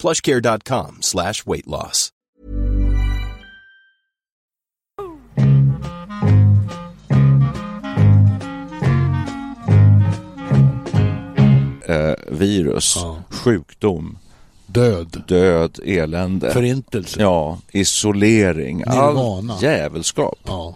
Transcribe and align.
plushcare.com 0.00 0.98
slash 1.02 1.46
weight 1.46 1.66
loss. 1.66 2.10
Eh, 11.88 12.14
virus, 12.28 12.96
Ja. 12.96 13.16
sjukdom, 13.30 14.18
Död. 14.66 15.22
död, 15.28 15.78
elände. 15.84 16.50
Förintelse. 16.52 17.20
Ja, 17.20 17.58
isolering, 17.72 18.76
Nirvana. 18.78 19.52
all 19.54 19.62
jävelskap. 19.62 20.38
Ja. 20.46 20.74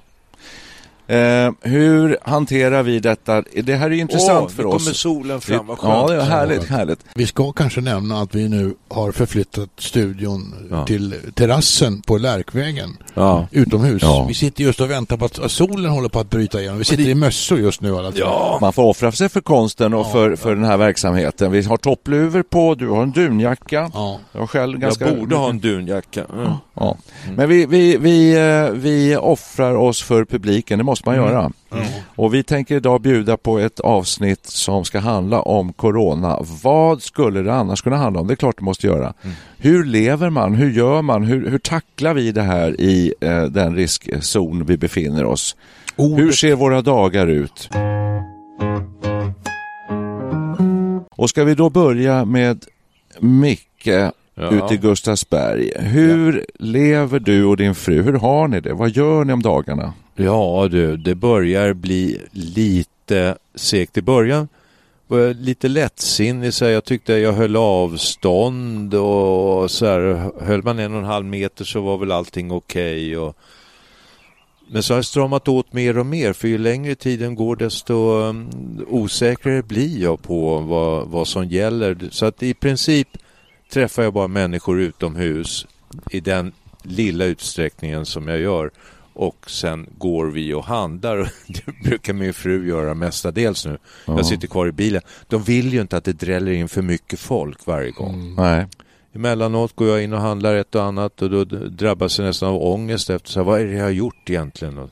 Eh, 1.06 1.50
hur 1.60 2.18
hanterar 2.22 2.82
vi 2.82 3.00
detta? 3.00 3.42
Det 3.64 3.74
här 3.74 3.86
är 3.90 3.94
ju 3.94 4.00
intressant 4.00 4.44
Åh, 4.44 4.48
för 4.56 4.62
nu 4.62 4.68
oss. 4.68 4.82
kommer 4.84 4.94
solen 4.94 5.40
fram, 5.40 5.66
vad 5.66 5.78
Ja, 5.82 6.06
skönt. 6.06 6.08
det 6.08 6.16
är 6.16 6.20
härligt, 6.20 6.64
härligt. 6.68 6.98
Vi 7.14 7.26
ska 7.26 7.52
kanske 7.52 7.80
nämna 7.80 8.20
att 8.20 8.34
vi 8.34 8.48
nu 8.48 8.74
har 8.88 9.12
förflyttat 9.12 9.68
studion 9.78 10.54
Ja. 10.70 10.86
till 10.86 11.14
terrassen 11.34 12.02
på 12.02 12.18
Lärkvägen 12.18 12.96
Ja. 13.14 13.46
utomhus. 13.50 14.02
Ja. 14.02 14.24
Vi 14.28 14.34
sitter 14.34 14.64
just 14.64 14.80
och 14.80 14.90
väntar 14.90 15.16
på 15.16 15.24
att 15.24 15.50
solen 15.50 15.90
håller 15.90 16.08
på 16.08 16.20
att 16.20 16.30
bryta 16.30 16.60
igenom. 16.60 16.78
Vi 16.78 16.84
sitter 16.84 17.08
i 17.08 17.14
mössor 17.14 17.58
just 17.58 17.80
nu 17.80 17.96
alla. 17.96 18.12
Ja. 18.14 18.58
Man 18.60 18.72
får 18.72 18.82
offra 18.84 19.12
sig 19.12 19.28
för 19.28 19.40
konsten 19.40 19.94
och 19.94 20.12
för, 20.12 20.36
för 20.36 20.54
den 20.54 20.64
här 20.64 20.76
verksamheten. 20.76 21.52
Vi 21.52 21.62
har 21.62 21.76
toppluvor 21.76 22.42
på, 22.42 22.74
du 22.74 22.88
har 22.88 23.02
en 23.02 23.12
dunjacka. 23.12 23.90
Ja. 23.94 24.18
Jag 24.32 24.50
själv 24.50 24.78
ganska... 24.78 25.08
Jag 25.08 25.18
borde 25.18 25.36
ha 25.36 25.50
en 25.50 25.60
dunjacka. 25.60 26.24
Mm. 26.32 26.52
Ja. 26.74 26.96
Men 27.36 27.48
vi, 27.48 27.66
vi, 27.66 27.96
vi, 27.96 28.34
eh, 28.36 28.70
vi 28.72 29.16
offrar 29.16 29.74
oss 29.74 30.02
för 30.02 30.24
publiken, 30.24 30.78
det 30.78 30.84
måste 30.94 31.08
man 31.08 31.16
göra. 31.16 31.50
Och 32.16 32.34
vi 32.34 32.42
tänker 32.42 32.76
idag 32.76 33.00
bjuda 33.00 33.36
på 33.36 33.58
ett 33.58 33.80
avsnitt 33.80 34.46
som 34.46 34.84
ska 34.84 34.98
handla 34.98 35.42
om 35.42 35.72
Corona. 35.72 36.38
Vad 36.62 37.02
skulle 37.02 37.42
det 37.42 37.54
annars 37.54 37.82
kunna 37.82 37.96
handla 37.96 38.20
om? 38.20 38.26
Det 38.26 38.34
är 38.34 38.36
klart 38.36 38.58
det 38.58 38.64
måste 38.64 38.86
göra. 38.86 39.14
Hur 39.58 39.84
lever 39.84 40.30
man? 40.30 40.54
Hur 40.54 40.70
gör 40.70 41.02
man? 41.02 41.24
Hur, 41.24 41.50
hur 41.50 41.58
tacklar 41.58 42.14
vi 42.14 42.32
det 42.32 42.42
här 42.42 42.80
i 42.80 43.14
eh, 43.20 43.42
den 43.42 43.76
riskzon 43.76 44.64
vi 44.66 44.76
befinner 44.76 45.24
oss? 45.24 45.56
Ordet- 45.96 46.18
Hur 46.24 46.32
ser 46.32 46.54
våra 46.54 46.82
dagar 46.82 47.26
ut? 47.26 47.68
Och 51.16 51.30
ska 51.30 51.44
vi 51.44 51.54
då 51.54 51.70
börja 51.70 52.24
med 52.24 52.64
Micke 53.20 53.88
Ja. 54.36 54.50
ute 54.50 54.74
i 54.74 54.76
Gustavsberg. 54.76 55.70
Hur 55.76 56.46
lever 56.58 57.18
du 57.18 57.44
och 57.44 57.56
din 57.56 57.74
fru? 57.74 58.02
Hur 58.02 58.12
har 58.12 58.48
ni 58.48 58.60
det? 58.60 58.72
Vad 58.74 58.90
gör 58.90 59.24
ni 59.24 59.32
om 59.32 59.42
dagarna? 59.42 59.92
Ja 60.16 60.68
du, 60.70 60.96
det 60.96 61.14
börjar 61.14 61.72
bli 61.72 62.20
lite 62.30 63.36
segt 63.54 63.96
i 63.96 64.02
början. 64.02 64.48
Var 65.06 65.18
jag 65.18 65.30
eh, 65.30 65.36
lite 65.36 65.68
lättsinnig 65.68 66.54
så 66.54 66.64
här, 66.64 66.72
jag 66.72 66.84
tyckte 66.84 67.12
jag 67.12 67.32
höll 67.32 67.56
avstånd 67.56 68.94
och 68.94 69.70
så 69.70 69.86
här, 69.86 70.30
höll 70.44 70.62
man 70.62 70.78
en 70.78 70.92
och 70.92 70.98
en 70.98 71.04
halv 71.04 71.26
meter 71.26 71.64
så 71.64 71.80
var 71.80 71.98
väl 71.98 72.12
allting 72.12 72.50
okej. 72.52 73.16
och... 73.18 73.36
Men 74.68 74.82
så 74.82 74.92
har 74.94 74.98
jag 74.98 75.04
stramat 75.04 75.48
åt 75.48 75.72
mer 75.72 75.98
och 75.98 76.06
mer 76.06 76.32
för 76.32 76.48
ju 76.48 76.58
längre 76.58 76.94
tiden 76.94 77.34
går 77.34 77.56
desto 77.56 77.94
mm, 78.22 78.48
osäkrare 78.88 79.62
blir 79.62 80.02
jag 80.02 80.22
på 80.22 80.58
vad, 80.58 81.08
vad 81.08 81.28
som 81.28 81.48
gäller. 81.48 82.08
Så 82.10 82.26
att 82.26 82.42
i 82.42 82.54
princip 82.54 83.08
träffar 83.72 84.02
jag 84.02 84.12
bara 84.12 84.28
människor 84.28 84.80
utomhus 84.80 85.66
i 86.10 86.20
den 86.20 86.52
lilla 86.82 87.24
utsträckningen 87.24 88.06
som 88.06 88.28
jag 88.28 88.38
gör 88.38 88.70
och 89.14 89.50
sen 89.50 89.86
går 89.98 90.26
vi 90.26 90.54
och 90.54 90.64
handlar. 90.64 91.18
Det 91.46 91.82
brukar 91.84 92.12
min 92.12 92.34
fru 92.34 92.68
göra 92.68 92.94
mestadels 92.94 93.66
nu. 93.66 93.78
Jag 94.06 94.26
sitter 94.26 94.48
kvar 94.48 94.66
i 94.66 94.72
bilen. 94.72 95.02
De 95.28 95.42
vill 95.42 95.72
ju 95.72 95.80
inte 95.80 95.96
att 95.96 96.04
det 96.04 96.12
dräller 96.12 96.52
in 96.52 96.68
för 96.68 96.82
mycket 96.82 97.20
folk 97.20 97.66
varje 97.66 97.90
gång. 97.90 98.34
Nej. 98.36 98.66
Emellanåt 99.14 99.76
går 99.76 99.88
jag 99.88 100.02
in 100.02 100.12
och 100.12 100.20
handlar 100.20 100.54
ett 100.54 100.74
och 100.74 100.82
annat 100.82 101.22
och 101.22 101.30
då 101.30 101.44
drabbas 101.44 102.18
jag 102.18 102.26
nästan 102.26 102.48
av 102.48 102.62
ångest 102.62 103.10
efter 103.10 103.30
så 103.30 103.40
här, 103.40 103.44
vad 103.44 103.60
är 103.60 103.64
det 103.64 103.72
jag 103.72 103.84
har 103.84 103.90
gjort 103.90 104.30
egentligen? 104.30 104.90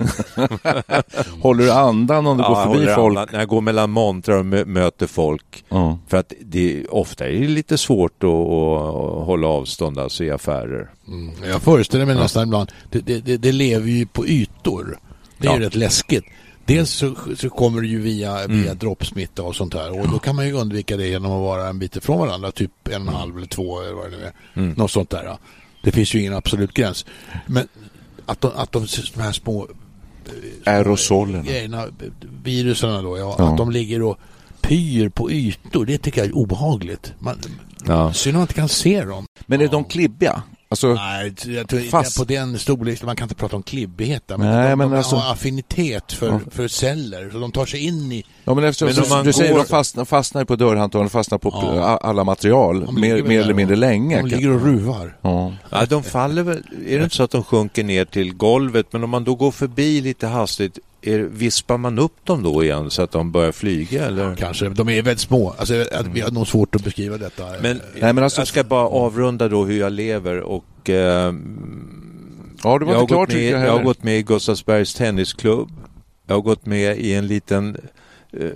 Håller 1.40 1.64
du 1.64 1.70
andan 1.72 2.26
om 2.26 2.36
du 2.36 2.42
Ja, 2.42 2.48
går 2.48 2.74
förbi 2.74 2.94
folk? 2.94 3.16
andan 3.18 3.28
När 3.32 3.38
jag 3.38 3.48
går 3.48 3.60
mellan 3.60 3.90
montrar 3.90 4.36
och 4.38 4.44
mö- 4.44 4.64
möter 4.64 5.06
folk. 5.06 5.64
Ja. 5.68 5.98
För 6.08 6.16
att 6.16 6.32
det, 6.40 6.86
ofta 6.86 7.28
är 7.28 7.32
det 7.32 7.48
lite 7.48 7.78
svårt 7.78 8.22
att, 8.24 8.28
att 8.30 9.26
hålla 9.26 9.46
avstånd 9.48 9.98
alltså 9.98 10.24
i 10.24 10.30
affärer. 10.30 10.90
Mm. 11.08 11.34
Jag 11.44 11.62
föreställer 11.62 12.06
mig 12.06 12.14
nästan 12.14 12.42
ibland, 12.42 12.72
det, 12.90 13.00
det, 13.00 13.18
det, 13.20 13.36
det 13.36 13.52
lever 13.52 13.88
ju 13.88 14.06
på 14.06 14.26
ytor. 14.26 14.98
Det 15.38 15.46
är 15.48 15.50
Ja. 15.52 15.58
ju 15.58 15.64
rätt 15.64 15.74
läskigt. 15.74 16.24
Dels 16.64 16.90
så, 16.90 17.14
så 17.36 17.50
kommer 17.50 17.80
det 17.80 17.86
ju 17.88 18.00
via, 18.00 18.46
via 18.46 18.64
Mm. 18.66 18.78
droppsmitta 18.78 19.42
och 19.42 19.56
sånt 19.56 19.74
här 19.74 20.00
och 20.00 20.08
då 20.08 20.18
kan 20.18 20.36
man 20.36 20.46
ju 20.46 20.52
undvika 20.52 20.96
det 20.96 21.06
genom 21.06 21.32
att 21.32 21.40
vara 21.40 21.68
en 21.68 21.78
bit 21.78 21.96
ifrån 21.96 22.18
varandra, 22.18 22.52
typ 22.52 22.88
en 22.88 23.02
och 23.02 23.14
en 23.14 23.20
halv 23.20 23.36
eller 23.36 23.46
två 23.46 23.80
eller 23.80 23.92
vad 23.94 24.04
det 24.10 24.16
nu 24.16 24.24
är. 24.24 24.32
Mm. 24.54 24.72
Något 24.76 24.90
sånt 24.90 25.10
där. 25.10 25.24
ja. 25.24 25.38
Det 25.82 25.92
finns 25.92 26.14
ju 26.14 26.20
ingen 26.20 26.34
absolut 26.34 26.74
gräns. 26.74 27.06
Men 27.46 27.68
att 28.26 28.40
de, 28.40 28.50
att 28.56 28.72
de, 28.72 28.86
de 29.14 29.20
här 29.20 29.32
små 29.32 29.68
Aerosolerna. 30.66 31.42
grejerna, 31.44 31.86
viruserna 32.44 33.02
då, 33.02 33.18
ja, 33.18 33.34
Ja. 33.38 33.50
att 33.50 33.56
de 33.56 33.70
ligger 33.70 34.02
och 34.02 34.18
pyr 34.60 35.08
på 35.08 35.30
ytor, 35.30 35.86
det 35.86 35.98
tycker 35.98 36.20
jag 36.20 36.28
är 36.28 36.36
obehagligt. 36.36 37.12
Man, 37.18 37.36
Ja. 37.86 38.12
Synd 38.12 38.36
att 38.36 38.38
man 38.38 38.42
inte 38.42 38.54
kan 38.54 38.68
se 38.68 39.04
dem. 39.04 39.24
Men 39.46 39.60
är 39.60 39.68
de 39.68 39.84
klibbiga? 39.84 40.42
Alltså, 40.72 40.94
Nej, 40.94 41.34
jag 41.46 41.68
tror 41.68 41.80
inte 41.80 41.90
Fast- 41.90 42.18
på 42.18 42.24
den 42.24 42.58
storleken, 42.58 43.06
man 43.06 43.16
kan 43.16 43.24
inte 43.24 43.34
prata 43.34 43.56
om 43.56 43.62
klibbighet 43.62 44.22
där, 44.28 44.36
men 44.36 44.46
Nej, 44.56 44.70
de, 44.70 44.76
men 44.76 44.90
de 44.90 44.96
alltså- 44.96 45.16
har 45.16 45.32
affinitet 45.32 46.12
för, 46.12 46.26
Ja. 46.28 46.40
för 46.50 46.68
celler, 46.68 47.30
så 47.32 47.38
de 47.38 47.52
tar 47.52 47.66
sig 47.66 47.84
in 47.86 48.12
i... 48.12 48.24
ja, 48.44 48.54
men 48.54 48.64
eftersom, 48.64 48.88
Men 48.94 49.02
om 49.04 49.08
man 49.10 49.24
du 49.24 49.32
säger 49.32 49.52
går- 49.52 49.58
de 49.58 49.66
fastnar, 49.66 50.04
fastnar 50.04 50.44
på 50.44 50.56
dörrhandtagen, 50.56 51.06
de 51.06 51.10
fastnar 51.10 51.38
på 51.38 51.48
Ja. 51.62 51.96
alla 52.02 52.24
material, 52.24 52.92
mer, 52.92 53.22
mer 53.22 53.40
eller 53.40 53.54
mindre 53.54 53.76
länge. 53.76 54.16
De 54.22 54.26
ligger 54.28 54.50
och 54.50 54.62
ruvar. 54.62 55.16
Ja. 55.22 55.52
Ja, 55.70 55.86
de 55.86 56.02
faller 56.02 56.42
väl, 56.42 56.62
är 56.88 56.98
det 56.98 57.04
inte 57.04 57.16
så 57.16 57.22
att 57.22 57.30
de 57.30 57.44
sjunker 57.44 57.84
ner 57.84 58.04
till 58.04 58.34
golvet 58.34 58.86
men 58.92 59.04
om 59.04 59.10
man 59.10 59.24
då 59.24 59.34
går 59.34 59.50
förbi 59.50 60.00
lite 60.00 60.26
hastigt 60.26 60.78
är, 61.02 61.18
vispar 61.18 61.78
man 61.78 61.98
upp 61.98 62.24
dem 62.24 62.42
då 62.42 62.64
igen 62.64 62.90
så 62.90 63.02
att 63.02 63.10
de 63.10 63.32
börjar 63.32 63.52
flyga 63.52 64.06
eller? 64.06 64.36
Kanske, 64.36 64.68
de 64.68 64.88
är 64.88 65.02
väldigt 65.02 65.20
små. 65.20 65.54
Alltså, 65.58 65.84
att 65.92 66.06
vi 66.06 66.20
har 66.20 66.30
nog 66.30 66.46
svårt 66.46 66.74
att 66.74 66.84
beskriva 66.84 67.18
detta. 67.18 67.44
Men, 67.62 67.80
Nej, 68.00 68.12
men 68.12 68.24
alltså- 68.24 68.40
jag 68.40 68.48
ska 68.48 68.64
bara 68.64 68.88
avrunda 68.88 69.48
då 69.48 69.64
hur 69.64 69.80
jag 69.80 69.92
lever 69.92 70.40
och 70.40 70.90
eh, 70.90 70.94
ja, 72.62 72.78
det 72.78 72.84
var 72.84 72.92
jag, 72.92 72.94
har 72.94 73.00
inte 73.00 73.14
klart 73.14 73.28
gått 73.28 73.34
med, 73.36 73.44
jag 73.50 73.66
jag 73.66 73.72
har 73.72 73.82
gått 73.82 74.02
med 74.02 74.18
i 74.18 74.22
Gustavsbergs 74.22 74.94
tennisklubb. 74.94 75.70
Jag 76.26 76.34
har 76.34 76.42
gått 76.42 76.66
med 76.66 76.98
i 76.98 77.14
en 77.14 77.26
liten 77.26 77.76
eh, 78.32 78.46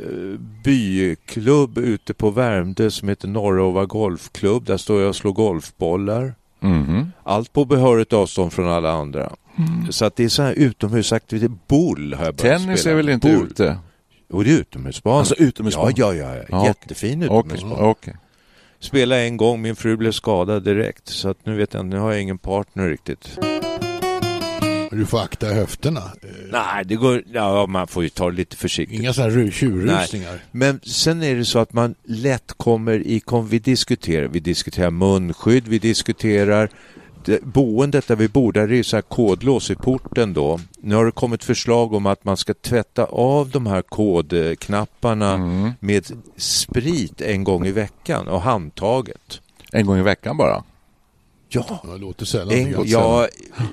byklubb 0.65 1.79
ute 1.79 2.15
på 2.15 2.31
Värmdö 2.31 2.91
som 2.91 3.09
heter 3.09 3.29
Norrova 3.29 3.85
Golfklubb. 3.87 4.65
Där 4.65 4.77
står 4.77 5.01
jag 5.01 5.09
och 5.09 5.17
slår 5.17 5.33
golfbollar. 5.33 6.35
Mhm. 6.61 7.13
Allt 7.23 7.53
på 7.53 7.65
behörigt 7.65 8.13
avstånd 8.13 8.53
från 8.53 8.69
alla 8.69 8.93
andra. 8.93 9.33
Så 9.91 10.05
att 10.05 10.17
det 10.17 10.25
är 10.25 10.29
så 10.29 10.43
här 10.43 10.53
utomhusaktivitet. 10.53 11.51
Boll 11.69 12.15
har 12.15 12.25
jag 12.25 12.35
börjat 12.35 12.61
Tennis 12.63 12.81
spela. 12.81 12.93
är 12.93 12.97
väl 12.97 13.09
inte 13.09 13.35
Boll. 13.35 13.47
ute? 13.47 13.79
Jo, 14.31 14.43
det 14.43 14.51
är 14.51 14.59
utomhusbana. 14.59 15.19
Alltså 15.19 15.35
utomhusbana? 15.35 15.93
Ja, 15.97 16.15
ja, 16.15 16.37
ja. 16.37 16.43
ja. 16.49 16.67
Jättefin 16.67 17.25
Okej, 17.29 17.39
utomhusbana. 17.39 17.89
okej. 17.89 18.15
spela 18.81 19.19
en 19.21 19.37
gång, 19.37 19.63
min 19.63 19.77
fru 19.77 19.97
blev 19.97 20.13
skadad 20.13 20.63
direkt. 20.65 21.09
Så 21.09 21.29
att 21.29 21.47
nu 21.47 21.57
vet 21.57 21.75
jag 21.75 21.87
nu 21.87 21.99
har 21.99 22.13
jag 22.13 22.23
ingen 22.23 22.39
partner 22.39 22.89
riktigt. 22.89 23.39
Du 24.91 25.07
får 25.07 25.21
akta 25.21 25.47
höfterna. 25.47 26.03
Nej, 26.53 26.85
det 26.85 26.95
går, 26.97 27.23
ja, 27.33 27.67
man 27.67 27.87
får 27.87 28.03
ju 28.03 28.09
ta 28.09 28.31
det 28.31 28.37
lite 28.37 28.57
försiktigt. 28.57 29.01
Inga 29.01 29.13
sådana 29.13 29.33
här 29.35 29.51
tjurrusningar. 29.51 30.39
Men 30.51 30.81
sen 30.83 31.23
är 31.23 31.35
det 31.35 31.45
så 31.45 31.59
att 31.59 31.73
man 31.73 31.95
lätt 32.05 32.53
kommer 32.57 32.99
i, 33.07 33.21
kom, 33.21 33.49
vi 33.49 33.59
diskuterar, 33.59 34.29
vi 34.29 34.41
diskuterar 34.41 34.91
munskydd, 34.91 35.69
vi 35.69 35.79
diskuterar 35.79 36.71
det, 37.25 37.43
boendet 37.45 38.09
där 38.09 38.17
vi 38.17 38.29
bor, 38.29 38.53
där 38.53 38.61
är 38.63 38.67
det 38.69 38.85
så 38.85 38.97
här 38.97 39.03
kodlås 39.03 39.71
i 39.71 39.75
porten 39.75 40.33
då. 40.33 40.61
Nu 40.81 40.95
har 40.95 41.05
det 41.05 41.11
kommit 41.13 41.45
förslag 41.45 41.93
om 41.93 42.07
att 42.07 42.25
man 42.25 42.37
ska 42.37 42.55
tvätta 42.55 43.05
av 43.05 43.49
de 43.51 43.67
här 43.67 43.83
kodknapparna 43.83 45.33
Mm. 45.35 45.71
med 45.81 46.07
sprit 46.37 47.21
en 47.21 47.45
gång 47.45 47.67
i 47.67 47.73
veckan 47.73 48.29
och 48.29 48.41
handtaget. 48.41 49.41
En 49.73 49.87
gång 49.87 49.99
i 49.99 50.03
veckan 50.03 50.37
bara. 50.37 50.65
Ja, 51.49 51.65
Ja, 51.69 51.93
det 51.93 51.99
låter 51.99 52.25
sällan. 52.27 52.51
en, 52.55 52.75
ja, 52.87 53.29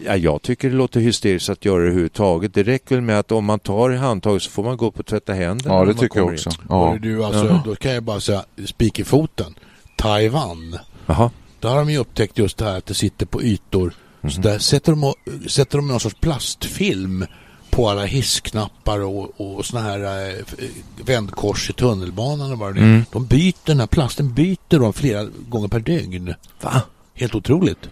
ja, 0.05 0.15
jag 0.15 0.41
tycker 0.41 0.69
det 0.69 0.75
låter 0.75 0.99
hysteriskt 0.99 1.49
att 1.49 1.65
göra 1.65 1.77
det 1.77 1.83
överhuvudtaget. 1.87 2.53
Det 2.53 2.63
räcker 2.63 2.95
väl 2.95 3.03
med 3.03 3.19
att 3.19 3.31
om 3.31 3.45
man 3.45 3.59
tar 3.59 3.91
i 3.93 3.97
handtaget 3.97 4.41
så 4.43 4.51
får 4.51 4.63
man 4.63 4.77
gå 4.77 4.85
upp 4.87 4.99
och 4.99 5.05
tvätta 5.05 5.33
händerna. 5.33 5.75
Ja, 5.75 5.85
det 5.85 5.93
tycker 5.93 6.19
jag 6.19 6.33
också. 6.33 6.49
Ja. 6.69 6.97
Du, 7.01 7.23
alltså, 7.23 7.61
då 7.65 7.75
kan 7.75 7.91
jag 7.93 8.03
bara 8.03 8.19
säga, 8.19 8.43
spik 8.65 8.99
i 8.99 9.03
foten. 9.03 9.55
Taiwan. 9.97 10.77
Jaha. 11.05 11.31
Där 11.61 11.69
har 11.69 11.77
de 11.77 11.89
ju 11.89 11.97
upptäckt 11.97 12.37
just 12.37 12.57
det 12.57 12.65
här 12.65 12.77
att 12.77 12.85
det 12.85 12.93
sitter 12.93 13.25
på 13.25 13.43
ytor. 13.43 13.93
Mhm. 14.21 14.31
Så 14.31 14.41
där 14.41 14.59
sätter 14.59 14.91
de, 14.91 15.13
sätter 15.49 15.77
de 15.77 15.87
någon 15.87 15.99
sorts 15.99 16.15
plastfilm 16.19 17.25
på 17.69 17.89
alla 17.89 18.05
hissknappar 18.05 18.99
och, 18.99 19.41
och 19.41 19.65
såna 19.65 19.81
här 19.81 20.29
eh, 20.29 20.35
vändkors 21.05 21.69
i 21.69 21.73
tunnelbanan 21.73 22.51
och 22.51 22.57
vad 22.57 22.75
det 22.75 22.79
är. 22.79 22.83
Mm. 22.83 23.05
De 23.11 23.25
byter 23.25 23.65
den 23.65 23.79
här 23.79 23.87
plasten 23.87 24.33
byter 24.33 24.79
de 24.79 24.93
flera 24.93 25.27
gånger 25.49 25.67
per 25.67 25.79
dygn. 25.79 26.33
Va? 26.61 26.81
Helt 27.13 27.35
otroligt. 27.35 27.89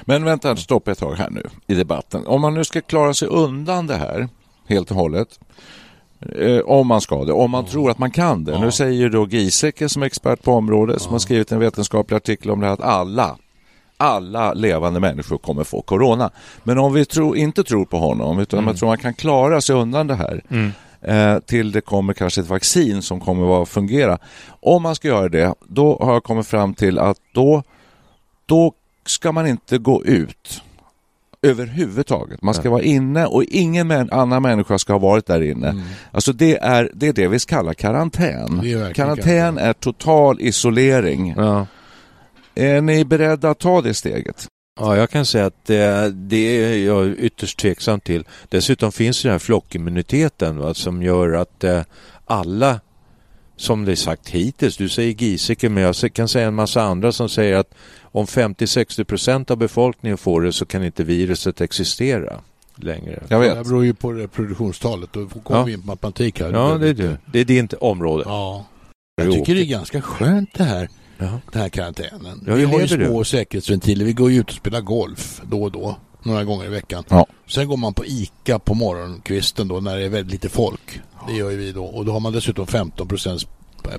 Men 0.00 0.24
vänta, 0.24 0.56
stopp 0.56 0.88
ett 0.88 0.98
tag 0.98 1.14
här 1.14 1.30
nu 1.30 1.42
i 1.66 1.74
debatten. 1.74 2.26
Om 2.26 2.40
man 2.40 2.54
nu 2.54 2.64
ska 2.64 2.80
klara 2.80 3.14
sig 3.14 3.28
undan 3.28 3.86
det 3.86 3.96
här 3.96 4.28
helt 4.66 4.90
och 4.90 4.96
hållet. 4.96 5.38
Eh, 6.20 6.60
om 6.60 6.86
man 6.86 7.00
ska 7.00 7.24
det, 7.24 7.32
om 7.32 7.50
man 7.50 7.64
tror 7.64 7.90
att 7.90 7.98
man 7.98 8.10
kan 8.10 8.44
det. 8.44 8.58
Nu 8.60 8.70
säger 8.70 9.08
då 9.08 9.26
Giesecke 9.26 9.88
som 9.88 10.02
är 10.02 10.06
expert 10.06 10.42
på 10.42 10.52
området 10.52 11.02
som 11.02 11.12
har 11.12 11.18
skrivit 11.18 11.52
en 11.52 11.58
vetenskaplig 11.58 12.16
artikel 12.16 12.50
om 12.50 12.60
det 12.60 12.66
här 12.66 12.72
att 12.72 12.80
alla 12.80 13.36
alla 14.00 14.52
levande 14.52 15.00
människor 15.00 15.38
kommer 15.38 15.64
få 15.64 15.82
corona. 15.82 16.30
Men 16.62 16.78
om 16.78 16.92
vi 16.92 17.04
tro, 17.04 17.36
inte 17.36 17.64
tror 17.64 17.84
på 17.84 17.98
honom 17.98 18.38
utan 18.38 18.64
man 18.64 18.76
tror 18.76 18.88
man 18.88 18.98
kan 18.98 19.14
klara 19.14 19.60
sig 19.60 19.76
undan 19.76 20.06
det 20.06 20.14
här 20.14 20.42
eh, 21.00 21.38
till 21.38 21.72
det 21.72 21.80
kommer 21.80 22.12
kanske 22.14 22.40
ett 22.40 22.48
vaccin 22.48 23.02
som 23.02 23.20
kommer 23.20 23.62
att 23.62 23.68
fungera. 23.68 24.18
Om 24.60 24.82
man 24.82 24.94
ska 24.94 25.08
göra 25.08 25.28
det, 25.28 25.54
då 25.68 25.98
har 26.00 26.12
jag 26.12 26.24
kommit 26.24 26.46
fram 26.46 26.74
till 26.74 26.98
att 26.98 27.18
då 27.32 27.62
då 28.46 28.72
ska 29.06 29.32
man 29.32 29.46
inte 29.46 29.78
gå 29.78 30.04
ut 30.04 30.62
överhuvudtaget. 31.42 32.42
Man 32.42 32.54
ska 32.54 32.70
vara 32.70 32.82
inne 32.82 33.26
och 33.26 33.44
ingen 33.44 33.88
män, 33.88 34.08
annan 34.12 34.42
människa 34.42 34.78
ska 34.78 34.92
ha 34.92 34.98
varit 34.98 35.26
där 35.26 35.40
inne. 35.40 35.84
Alltså 36.10 36.32
det 36.32 36.56
är, 36.56 36.90
det 36.94 37.08
är 37.08 37.12
det 37.12 37.28
vi 37.28 37.38
kallar 37.38 37.74
karantän. 37.74 38.60
Är 38.64 38.94
karantän. 38.94 39.58
är 39.58 39.72
total 39.72 40.40
isolering. 40.40 41.34
Ja. 41.36 41.66
Är 42.54 42.80
ni 42.80 43.04
beredda 43.04 43.50
att 43.50 43.58
ta 43.58 43.82
det 43.82 43.94
steget? 43.94 44.46
Ja, 44.80 44.96
jag 44.96 45.10
kan 45.10 45.26
säga 45.26 45.46
att 45.46 45.64
det, 45.66 46.10
det 46.10 46.36
är 46.36 46.86
jag 46.86 47.08
ytterst 47.08 47.58
tveksam 47.58 48.00
till. 48.00 48.24
Dessutom 48.48 48.92
finns 48.92 49.22
den 49.22 49.32
här 49.32 49.38
flockimmuniteten 49.38 50.58
va, 50.58 50.74
som 50.74 51.02
gör 51.02 51.32
att 51.32 51.64
eh, 51.64 51.82
alla, 52.26 52.80
som 53.58 53.84
det 53.84 53.92
är 53.92 53.96
sagt 53.96 54.28
hittills, 54.28 54.76
du 54.76 54.88
säger 54.88 55.12
Giesecke, 55.12 55.68
men 55.68 55.82
jag 55.82 55.94
kan 56.12 56.28
säga 56.28 56.46
en 56.48 56.54
massa 56.54 56.82
andra 56.82 57.12
som 57.12 57.28
säger 57.28 57.56
att 57.56 57.74
om 58.02 58.26
50-60 58.26 59.04
procent 59.04 59.50
av 59.50 59.56
befolkningen 59.56 60.18
får 60.18 60.42
det 60.42 60.52
så 60.52 60.66
kan 60.66 60.84
inte 60.84 61.04
viruset 61.04 61.60
existera 61.60 62.40
längre. 62.76 63.22
Jag 63.28 63.42
Det 63.42 63.54
vet. 63.54 63.66
beror 63.66 63.84
ju 63.84 63.94
på 63.94 64.12
reproduktionstalet. 64.12 65.12
Då 65.12 65.26
kommer 65.28 65.60
Ja. 65.60 65.64
vi 65.64 65.72
in 65.72 65.80
på 65.80 65.86
matematik 65.86 66.40
här. 66.40 66.52
Ja, 66.52 66.78
det 66.78 66.88
är 66.88 66.94
du. 66.94 67.16
Det 67.32 67.40
är 67.40 67.44
ditt 67.44 67.72
område. 67.72 68.22
Ja. 68.26 68.66
Jag 69.22 69.32
tycker 69.32 69.54
det 69.54 69.60
är 69.62 69.64
ganska 69.66 70.00
skönt 70.02 70.50
det 70.54 70.64
här, 70.64 70.88
Ja. 71.18 71.40
den 71.52 71.62
här 71.62 71.68
karantänen. 71.68 72.44
Ja, 72.46 72.54
vi 72.54 72.64
har 72.64 72.80
ju 72.80 72.88
små 72.88 73.24
säkerhetsventiler. 73.24 74.04
Vi 74.04 74.12
går 74.12 74.30
ju 74.30 74.40
ut 74.40 74.48
och 74.50 74.56
spelar 74.56 74.80
golf 74.80 75.40
då 75.44 75.62
och 75.62 75.72
då. 75.72 75.96
Några 76.22 76.44
gånger 76.44 76.64
i 76.64 76.68
veckan. 76.68 77.04
Ja. 77.08 77.26
Sen 77.46 77.68
går 77.68 77.76
man 77.76 77.94
på 77.94 78.04
ICA 78.06 78.58
på 78.58 78.74
morgonkvisten 78.74 79.68
då 79.68 79.80
när 79.80 79.96
det 79.96 80.04
är 80.04 80.08
väldigt 80.08 80.32
lite 80.32 80.48
folk. 80.48 81.00
Det 81.28 81.34
gör 81.34 81.50
ju 81.50 81.56
vi 81.56 81.72
då. 81.72 81.84
Och 81.84 82.04
då 82.04 82.12
har 82.12 82.20
man 82.20 82.32
dessutom 82.32 82.66
15 82.66 83.08
procents 83.08 83.46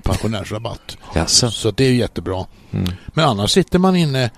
pensionärsrabatt. 0.04 0.98
Jaså? 1.16 1.52
Så 1.52 1.72
det 1.72 1.86
är 1.86 1.90
ju 1.90 1.98
jättebra. 1.98 2.46
Mm. 2.72 2.92
Men 3.08 3.26
annars 3.26 3.52
sitter 3.52 3.80
man 3.80 3.96
inne 3.96 4.32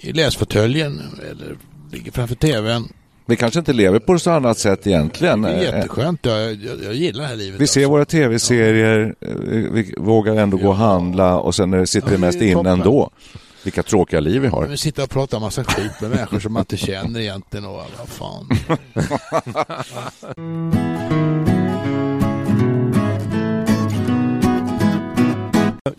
i 0.00 0.12
läsfåtöljen 0.12 1.02
eller 1.30 1.56
ligger 1.92 2.12
framför 2.12 2.34
tvn. 2.34 2.88
Vi 3.26 3.36
kanske 3.36 3.58
inte 3.58 3.72
lever 3.72 3.98
på 3.98 4.14
ett 4.14 4.22
så 4.22 4.30
annat 4.30 4.58
sätt 4.58 4.86
egentligen. 4.86 5.42
Det 5.42 5.48
är 5.50 5.56
Eh, 5.56 5.62
jätteskönt. 5.62 6.20
Jag, 6.22 6.54
jag, 6.54 6.82
jag 6.84 6.94
gillar 6.94 7.22
det 7.22 7.28
här 7.28 7.36
livet. 7.36 7.60
Vi 7.60 7.66
ser 7.66 7.80
alltså. 7.80 7.90
våra 7.90 8.04
tv-serier, 8.04 9.14
eh, 9.20 9.28
vi 9.72 9.94
vågar 9.98 10.36
ändå 10.36 10.56
gå 10.56 10.68
och 10.68 10.76
handla 10.76 11.38
och 11.38 11.54
sen 11.54 11.74
eh, 11.74 11.84
sitter 11.84 12.08
Ja, 12.08 12.12
vi 12.12 12.18
mest 12.18 12.40
inne 12.40 12.70
ändå. 12.70 13.10
Vilka 13.64 13.82
tråkiga 13.82 14.20
liv 14.20 14.42
vi 14.42 14.48
har. 14.48 14.66
Men 14.66 14.78
sitta 14.78 15.02
och 15.02 15.10
prata 15.10 15.38
massa 15.38 15.64
skit 15.64 16.00
med 16.00 16.10
människor 16.10 16.40
som 16.40 16.52
man 16.52 16.60
inte 16.60 16.76
känner 16.76 17.20
egentligen 17.20 17.66
och 17.66 17.82
vad 17.98 18.08
fan. 18.08 18.48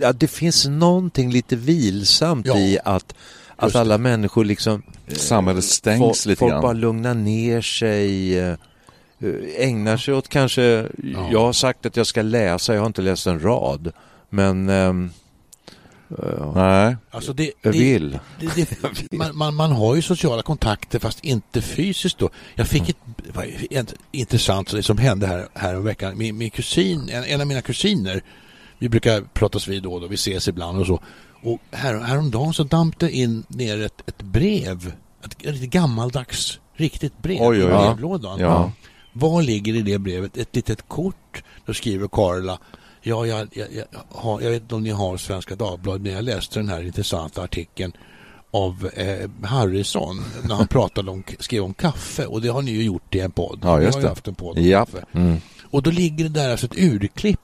Ja, 0.03 0.13
det 0.13 0.27
finns 0.27 0.67
någonting 0.67 1.31
lite 1.31 1.55
vilsamt 1.55 2.45
Ja, 2.47 2.57
i 2.57 2.79
att, 2.85 3.15
att 3.55 3.75
alla 3.75 3.97
människor 3.97 4.45
liksom 4.45 4.83
Samhället 5.07 5.63
stängs 5.63 5.99
folk, 5.99 6.25
lite 6.25 6.39
folk 6.39 6.51
grann. 6.51 6.61
bara 6.61 6.73
lugnar 6.73 7.13
ner 7.13 7.61
sig, 7.61 8.39
eh, 8.39 8.55
ägnar 9.57 9.97
sig 9.97 10.13
åt 10.13 10.27
kanske, 10.29 10.87
jag 11.31 11.39
har 11.39 11.53
sagt 11.53 11.85
att 11.85 11.97
jag 11.97 12.07
ska 12.07 12.21
läsa, 12.21 12.73
jag 12.73 12.81
har 12.81 12.87
inte 12.87 13.01
läst 13.01 13.27
en 13.27 13.39
rad, 13.39 13.91
men 14.29 14.69
eh, 14.69 14.93
Nej. 16.55 16.95
Alltså 17.11 17.33
det, 17.33 17.51
jag 17.61 17.73
det, 17.73 17.79
vill. 17.79 18.19
det, 18.39 18.55
det, 18.55 19.11
man, 19.17 19.37
man, 19.37 19.55
man 19.55 19.71
har 19.71 19.95
ju 19.95 20.01
sociala 20.01 20.41
kontakter 20.41 20.99
fast 20.99 21.23
inte 21.23 21.61
fysiskt 21.61 22.17
då. 22.17 22.29
Jag 22.55 22.67
fick 22.67 22.89
ett, 22.89 22.97
det 23.25 23.35
var 23.35 23.47
ett 23.69 23.93
intressant 24.11 24.71
det 24.71 24.83
som 24.83 24.97
hände 24.97 25.27
här, 25.27 25.47
här 25.53 25.75
veckan. 25.75 26.17
Min, 26.17 26.37
min 26.37 26.49
kusin, 26.49 27.09
en, 27.09 27.23
en 27.23 27.41
av 27.41 27.47
mina 27.47 27.61
kusiner, 27.61 28.23
vi 28.83 28.89
brukar 28.89 29.21
pratas 29.21 29.67
vid 29.67 29.83
då 29.83 29.93
och 29.93 30.01
då, 30.01 30.07
vi 30.07 30.15
ses 30.15 30.47
ibland 30.47 30.79
och 30.79 30.87
så. 30.87 30.99
Och 31.43 31.59
här, 31.71 31.99
häromdagen 31.99 32.53
så 32.53 32.63
damp 32.63 32.99
det 32.99 33.11
in 33.11 33.43
ner 33.47 33.81
ett, 33.81 34.03
ett 34.05 34.21
brev, 34.21 34.93
ett, 35.25 35.45
ett 35.45 35.61
gammaldags 35.61 36.59
riktigt 36.75 37.21
brev 37.21 37.37
Oj, 37.41 37.59
i 37.59 37.65
brevlådan. 37.65 38.39
Ja. 38.39 38.71
Vad 39.13 39.43
ligger 39.43 39.75
i 39.75 39.81
det 39.81 39.97
brevet? 39.99 40.37
Ett 40.37 40.55
litet 40.55 40.87
kort. 40.87 41.43
Då 41.65 41.73
skriver 41.73 42.07
Karla 42.07 42.59
Ja, 43.01 43.25
jag, 43.25 43.47
jag, 43.51 43.67
jag, 43.73 43.85
har, 44.09 44.41
jag 44.41 44.49
vet 44.51 44.61
inte 44.61 44.75
om 44.75 44.83
ni 44.83 44.89
har 44.89 45.17
Svenska 45.17 45.55
Dagbladet, 45.55 46.01
men 46.01 46.11
jag 46.11 46.23
läste 46.23 46.59
den 46.59 46.69
här 46.69 46.81
intressanta 46.83 47.41
artikeln 47.43 47.91
av 48.51 48.89
eh, 48.93 49.29
Harrison 49.43 50.23
när 50.47 50.55
han 50.55 50.67
pratade 50.77 51.11
om, 51.11 51.23
skrev 51.39 51.63
om 51.63 51.73
kaffe 51.73 52.25
och 52.25 52.41
det 52.41 52.47
har 52.47 52.61
ni 52.61 52.71
ju 52.71 52.83
gjort 52.83 53.15
i 53.15 53.19
en 53.19 53.31
podd. 53.31 53.59
Ja, 53.63 53.81
just 53.81 53.87
Ni 53.87 53.93
har 53.93 53.99
ju 53.99 54.03
det. 54.03 54.09
haft 54.09 54.27
en 54.27 54.35
podd 54.35 54.57
om 54.57 54.63
Japp. 54.63 54.91
kaffe. 54.91 55.05
Mm. 55.11 55.37
Och 55.63 55.83
då 55.83 55.91
ligger 55.91 56.23
det 56.23 56.29
där 56.29 56.51
alltså 56.51 56.65
ett 56.65 56.77
urklipp 56.77 57.39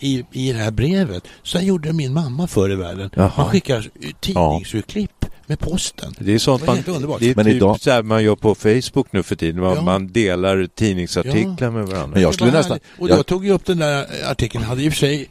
i, 0.00 0.24
i 0.32 0.52
det 0.52 0.58
här 0.58 0.70
brevet. 0.70 1.24
Så 1.42 1.58
här 1.58 1.64
gjorde 1.64 1.92
min 1.92 2.12
mamma 2.12 2.46
förr 2.46 2.72
i 2.72 2.74
världen. 2.76 3.10
Jaha. 3.14 3.32
Man 3.36 3.46
skickar 3.50 3.88
tidningsurklipp 4.20 5.24
med 5.46 5.58
posten. 5.58 6.14
Det 6.18 6.34
är 6.34 6.38
sånt 6.38 6.60
Det 6.60 6.66
man, 6.66 6.76
det 7.20 7.30
är 7.30 7.34
Men 7.34 7.44
typ 7.44 7.54
idag- 7.54 7.80
så 7.80 7.90
här 7.90 8.02
man 8.02 8.24
gör 8.24 8.36
på 8.36 8.54
Facebook 8.54 9.12
nu 9.12 9.22
för 9.22 9.36
tiden, 9.36 9.60
man, 9.60 9.74
Ja. 9.76 9.82
man 9.82 10.06
delar 10.12 10.66
tidningsartiklar 10.74 11.70
med 11.70 11.86
varandra. 11.86 12.06
Men 12.06 12.22
jag 12.22 12.34
skulle 12.34 12.52
nästan... 12.52 12.78
Och 12.98 13.10
jag- 13.10 13.18
jag 13.18 13.26
tog 13.26 13.44
ju 13.46 13.52
upp 13.52 13.64
den 13.64 13.78
där 13.78 14.06
artikeln, 14.30 14.64
hade 14.64 14.82
i 14.82 14.88
och 14.88 14.92
för 14.92 14.98
sig 15.00 15.28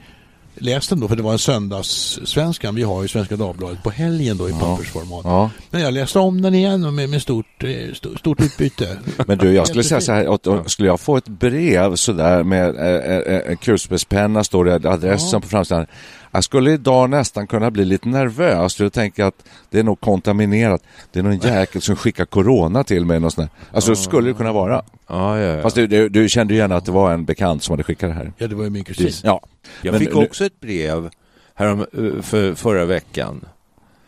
läst 0.56 0.90
den 0.90 1.00
då 1.00 1.08
för 1.08 1.16
det 1.16 1.24
var 1.24 1.32
en 1.32 1.40
söndagssvenskan. 1.40 2.76
Vi 2.76 2.84
har 2.84 3.02
ju 3.02 3.08
Svenska 3.08 3.36
Dagbladet 3.36 3.84
på 3.84 3.90
helgen 3.90 4.38
då 4.38 4.50
i 4.50 4.52
pappersformat. 4.54 5.22
Ja. 5.24 5.50
Men 5.70 5.82
jag 5.82 5.94
läste 5.94 6.20
om 6.20 6.42
den 6.42 6.56
igen 6.56 6.96
med, 6.96 7.10
med 7.10 7.22
stort, 7.22 7.64
eh, 7.64 7.94
stort, 7.94 8.20
stort 8.20 8.42
utbyte. 8.42 8.98
Men 9.28 9.38
du, 9.38 9.54
jag 9.54 9.68
skulle 9.68 9.84
säga 9.84 10.02
så 10.02 10.12
här, 10.12 10.34
att, 10.36 10.48
att 10.48 10.72
skulle 10.72 10.88
jag 10.88 11.00
få 11.00 11.18
ett 11.18 11.28
brev 11.28 11.96
sådär 11.96 12.44
med 12.44 12.76
eh, 12.76 13.36
eh, 13.36 13.52
en 13.52 13.58
kulspetspenna, 13.58 14.44
står 14.44 14.66
det 14.66 14.90
adressen 14.92 15.30
Ja. 15.32 15.40
på 15.40 15.48
framsidan. 15.48 15.86
Jag 16.32 16.44
skulle 16.44 16.72
idag 16.72 17.10
nästan 17.10 17.48
kunna 17.48 17.72
bli 17.72 17.86
lite 17.86 18.08
nervös. 18.08 18.76
för 18.76 18.84
Jag 18.84 18.94
tänker 18.94 19.24
att 19.24 19.44
det 19.70 19.80
är 19.80 19.84
nog 19.84 20.00
kontaminerat. 20.00 20.84
Det 21.12 21.20
är 21.20 21.24
någon 21.24 21.38
jäkel 21.38 21.82
som 21.82 21.96
skickar 21.96 22.26
corona 22.26 22.84
till 22.84 23.06
mig. 23.06 23.20
Något 23.20 23.34
sånt. 23.34 23.52
Alltså 23.72 23.96
skulle 23.96 24.30
det 24.30 24.34
kunna 24.34 24.52
vara. 24.52 24.84
Ja, 25.08 25.40
ja, 25.40 25.56
ja. 25.56 25.62
Fast 25.62 25.76
du, 25.76 25.88
du, 25.88 26.10
du 26.10 26.30
kände 26.30 26.54
ju 26.54 26.58
igen 26.60 26.72
att 26.72 26.86
det 26.86 26.92
var 26.92 27.14
en 27.14 27.26
bekant 27.26 27.64
som 27.64 27.74
hade 27.74 27.84
skickat 27.84 28.10
det 28.10 28.14
här. 28.14 28.34
Ja, 28.38 28.48
det 28.48 28.56
var 28.56 28.64
ju 28.64 28.70
min 28.70 28.84
kusin. 28.84 29.12
Ja. 29.24 29.42
jag 29.82 29.92
men 29.92 30.00
fick 30.00 30.14
nu- 30.16 30.26
också 30.26 30.46
ett 30.46 30.60
brev 30.60 31.10
härom, 31.54 31.80
eh, 31.80 32.22
för, 32.22 32.54
förra 32.54 32.86
veckan. 32.86 33.46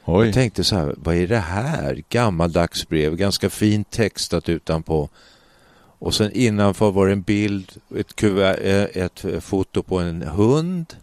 Oj. 0.05 0.25
Jag 0.25 0.33
tänkte 0.33 0.63
så 0.63 0.75
här, 0.75 0.95
vad 0.97 1.15
är 1.15 1.27
det 1.27 1.37
här? 1.37 2.03
Gammaldags 2.09 2.87
brev, 2.89 3.15
ganska 3.15 3.49
fint 3.49 3.89
textat 3.91 4.49
utanpå. 4.49 5.09
Och 5.99 6.13
sen 6.13 6.31
innanför 6.33 6.91
var 6.91 7.07
det 7.07 7.13
en 7.13 7.21
bild, 7.21 7.71
ett, 7.97 8.15
kuvert, 8.15 8.57
eh, 8.61 9.03
ett 9.03 9.25
foto 9.43 9.83
på 9.83 9.99
en 9.99 10.21
hund. 10.21 10.93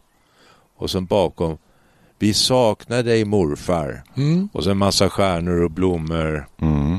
Och 0.79 0.91
sen 0.91 1.07
bakom, 1.07 1.59
Vi 2.19 2.35
saknar 2.35 3.03
dig 3.03 3.25
morfar. 3.25 4.03
Mm. 4.17 4.49
Och 4.53 4.65
sen 4.65 4.77
massa 4.77 5.09
stjärnor 5.11 5.63
och 5.63 5.71
blommor. 5.71 6.47
Mm. 6.63 6.99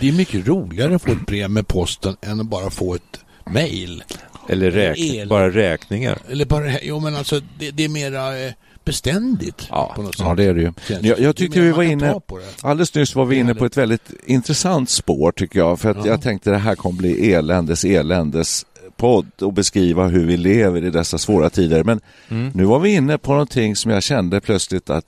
Det 0.00 0.08
är 0.08 0.12
mycket 0.12 0.46
roligare 0.48 0.94
att 0.96 1.02
få 1.02 1.12
ett 1.12 1.26
brev 1.26 1.50
med 1.50 1.68
posten 1.68 2.16
än 2.22 2.40
att 2.40 2.46
bara 2.46 2.70
få 2.70 2.94
ett 2.94 3.20
mail. 3.46 4.04
Eller 4.48 4.70
räk 4.70 4.98
El. 4.98 5.28
bara 5.28 5.50
räkningar. 5.50 6.18
Eller 6.30 6.44
bara, 6.44 6.80
jo 6.82 7.00
men 7.00 7.16
alltså 7.16 7.40
det, 7.58 7.70
det 7.70 7.84
är 7.84 7.88
mera 7.88 8.38
eh, 8.38 8.52
beständigt 8.84 9.66
Ja, 9.70 9.92
på 9.96 10.02
något 10.02 10.16
sätt. 10.16 10.26
ja, 10.26 10.34
det 10.34 10.44
är 10.44 10.54
det 10.54 10.60
ju. 10.60 10.72
Jag, 11.08 11.20
jag 11.20 11.36
tyckte 11.36 11.60
vi 11.60 11.70
var 11.72 11.82
inne, 11.82 12.20
alldeles 12.62 12.94
nyss 12.94 13.14
var 13.14 13.24
vi 13.24 13.36
inne 13.36 13.54
på 13.54 13.64
ett 13.64 13.76
väldigt 13.76 14.10
intressant 14.26 14.90
spår 14.90 15.32
tycker 15.32 15.58
jag. 15.58 15.80
För 15.80 15.90
att 15.90 15.96
Ja. 15.96 16.06
jag 16.06 16.22
tänkte 16.22 16.50
det 16.50 16.58
här 16.58 16.74
kommer 16.74 16.98
bli 16.98 17.32
eländes 17.32 17.84
eländes 17.84 18.66
podd 19.00 19.30
och 19.42 19.52
beskriva 19.52 20.06
hur 20.08 20.26
vi 20.26 20.36
lever 20.36 20.84
i 20.84 20.90
dessa 20.90 21.18
svåra 21.18 21.50
tider. 21.50 21.84
Men 21.84 22.00
Mm. 22.28 22.50
nu 22.54 22.64
var 22.64 22.78
vi 22.78 22.94
inne 22.94 23.18
på 23.18 23.32
någonting 23.32 23.76
som 23.76 23.90
jag 23.90 24.02
kände 24.02 24.40
plötsligt 24.40 24.90
att 24.90 25.04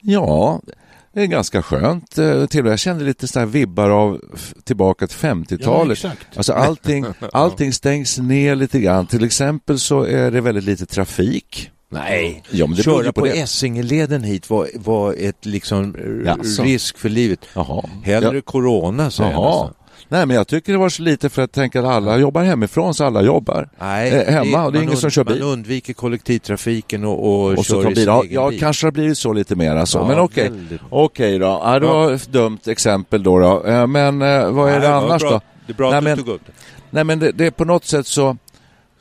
ja, 0.00 0.60
det 1.14 1.22
är 1.22 1.26
ganska 1.26 1.62
skönt. 1.62 2.18
Eh, 2.18 2.46
Till 2.46 2.66
jag 2.66 2.78
kände 2.78 3.04
lite 3.04 3.38
här 3.38 3.46
vibbar 3.46 3.90
av 3.90 4.20
tillbaka 4.64 5.06
till 5.06 5.16
50-talet. 5.18 6.04
Ja. 6.04 6.10
Alltså 6.36 6.52
allting, 6.52 7.06
allting 7.32 7.72
stängs 7.72 8.18
ner 8.18 8.54
lite 8.54 8.80
grann. 8.80 9.06
Till 9.06 9.24
exempel 9.24 9.78
så 9.78 10.02
är 10.04 10.30
det 10.30 10.40
väldigt 10.40 10.64
lite 10.64 10.86
trafik. 10.86 11.70
Nej, 11.88 12.42
Ja, 12.50 12.66
köra 12.76 13.12
på 13.12 13.20
på. 13.20 13.26
Essingeleden 13.26 14.24
hit 14.24 14.50
var, 14.50 14.68
var 14.74 15.14
ett 15.18 15.46
liksom 15.46 15.96
Jaså? 16.26 16.62
risk 16.62 16.98
för 16.98 17.08
livet. 17.08 17.40
Jaha. 17.54 17.84
Hellre 18.04 18.36
Ja. 18.36 18.42
corona 18.44 19.10
säger 19.10 19.30
jag. 19.32 19.70
Nej, 20.12 20.26
men 20.26 20.36
jag 20.36 20.48
tycker 20.48 20.72
det 20.72 20.78
var 20.78 20.88
så 20.88 21.02
lite 21.02 21.28
för 21.30 21.42
att 21.42 21.52
tänka 21.52 21.80
att 21.80 21.86
alla 21.86 22.18
jobbar 22.18 22.42
hemifrån, 22.42 22.94
så 22.94 23.04
alla 23.04 23.22
jobbar. 23.22 23.68
Nej, 23.80 24.10
Eh, 24.12 24.34
hemma, 24.34 24.64
och 24.64 24.72
det 24.72 24.78
är 24.78 24.82
ingen 24.82 24.96
som 24.96 25.10
kör 25.10 25.24
bil. 25.24 25.38
Man 25.40 25.48
undviker 25.48 25.92
kollektivtrafiken 25.92 27.04
och, 27.04 27.28
och, 27.44 27.52
Och 27.58 27.66
så 27.66 27.82
kör 27.82 27.90
i 27.92 27.94
sin 27.96 28.04
Ja, 28.04 28.22
egen 28.22 28.34
ja 28.34 28.50
bil. 28.50 28.60
kanske 28.60 28.86
har 28.86 28.92
blivit 28.92 29.18
så 29.18 29.32
lite 29.32 29.56
mera 29.56 29.86
så, 29.86 29.98
Ja, 29.98 30.06
men 30.08 30.18
okej. 30.18 30.48
väldigt. 30.48 30.80
Okej 30.90 31.38
då, 31.38 31.46
ja, 31.64 31.78
det 31.78 31.86
var 31.86 32.12
ett 32.12 32.32
dumt 32.32 32.58
exempel 32.66 33.22
då. 33.22 33.38
då. 33.38 33.64
Eh, 33.66 33.86
Men 33.86 34.22
eh, 34.22 34.50
vad 34.50 34.68
är 34.68 34.72
Nej, 34.72 34.80
det 34.80 34.94
annars 34.94 35.22
då? 35.22 35.40
Det 35.66 35.72
är 35.72 35.76
bra 35.76 35.88
Nej, 35.90 35.98
att 35.98 36.04
men- 36.04 36.16
du 36.18 36.22
tog 36.24 36.34
upp 36.34 36.42
det. 36.46 36.52
Nej, 36.90 37.04
men 37.04 37.18
det, 37.18 37.32
det 37.32 37.46
är 37.46 37.50
på 37.50 37.64
något 37.64 37.84
sätt 37.84 38.06
så, 38.06 38.36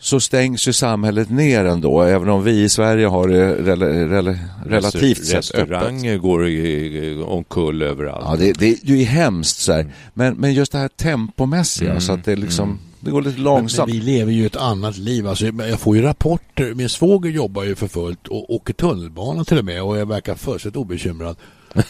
så 0.01 0.19
stängs 0.19 0.67
ju 0.67 0.73
samhället 0.73 1.29
ner 1.29 1.65
ändå, 1.65 2.01
även 2.01 2.29
om 2.29 2.43
vi 2.43 2.61
i 2.63 2.69
Sverige 2.69 3.07
har 3.07 3.27
det 3.27 3.55
rela, 3.55 3.85
rela, 3.85 4.35
relativt 4.65 5.19
Restaur- 5.19 5.41
sett 5.41 5.55
öppet. 5.55 5.71
Restauranger 5.71 6.17
går 6.17 7.29
omkull 7.29 7.81
överallt. 7.81 8.25
Ja, 8.29 8.35
det, 8.35 8.53
det 8.59 8.67
är 8.91 8.95
ju 8.97 9.03
hemskt 9.03 9.57
så 9.59 9.73
här. 9.73 9.93
Men, 10.13 10.33
men 10.35 10.53
just 10.53 10.71
det 10.71 10.77
här 10.77 10.87
tempomässiga, 10.87 11.89
Mm, 11.89 12.01
så 12.01 12.13
att 12.13 12.25
det 12.25 12.35
liksom, 12.35 12.79
det 12.99 13.11
går 13.11 13.21
lite 13.21 13.35
Men 13.35 13.43
långsamt. 13.43 13.93
vi 13.93 13.99
lever 13.99 14.31
ju 14.31 14.45
ett 14.45 14.55
annat 14.55 14.97
liv. 14.97 15.27
Alltså, 15.27 15.45
jag 15.45 15.79
får 15.79 15.95
ju 15.95 16.01
rapporter. 16.01 16.73
Min 16.73 16.89
svåger 16.89 17.29
jobbar 17.29 17.63
ju 17.63 17.75
för 17.75 17.87
fullt 17.87 18.27
och 18.27 18.53
åker 18.55 18.73
tunnelbana 18.73 19.43
till 19.43 19.57
och 19.57 19.65
med 19.65 19.83
och 19.83 19.97
jag 19.97 20.05
verkar 20.05 20.35
fullständigt 20.35 20.77
obekymrad. 20.77 21.35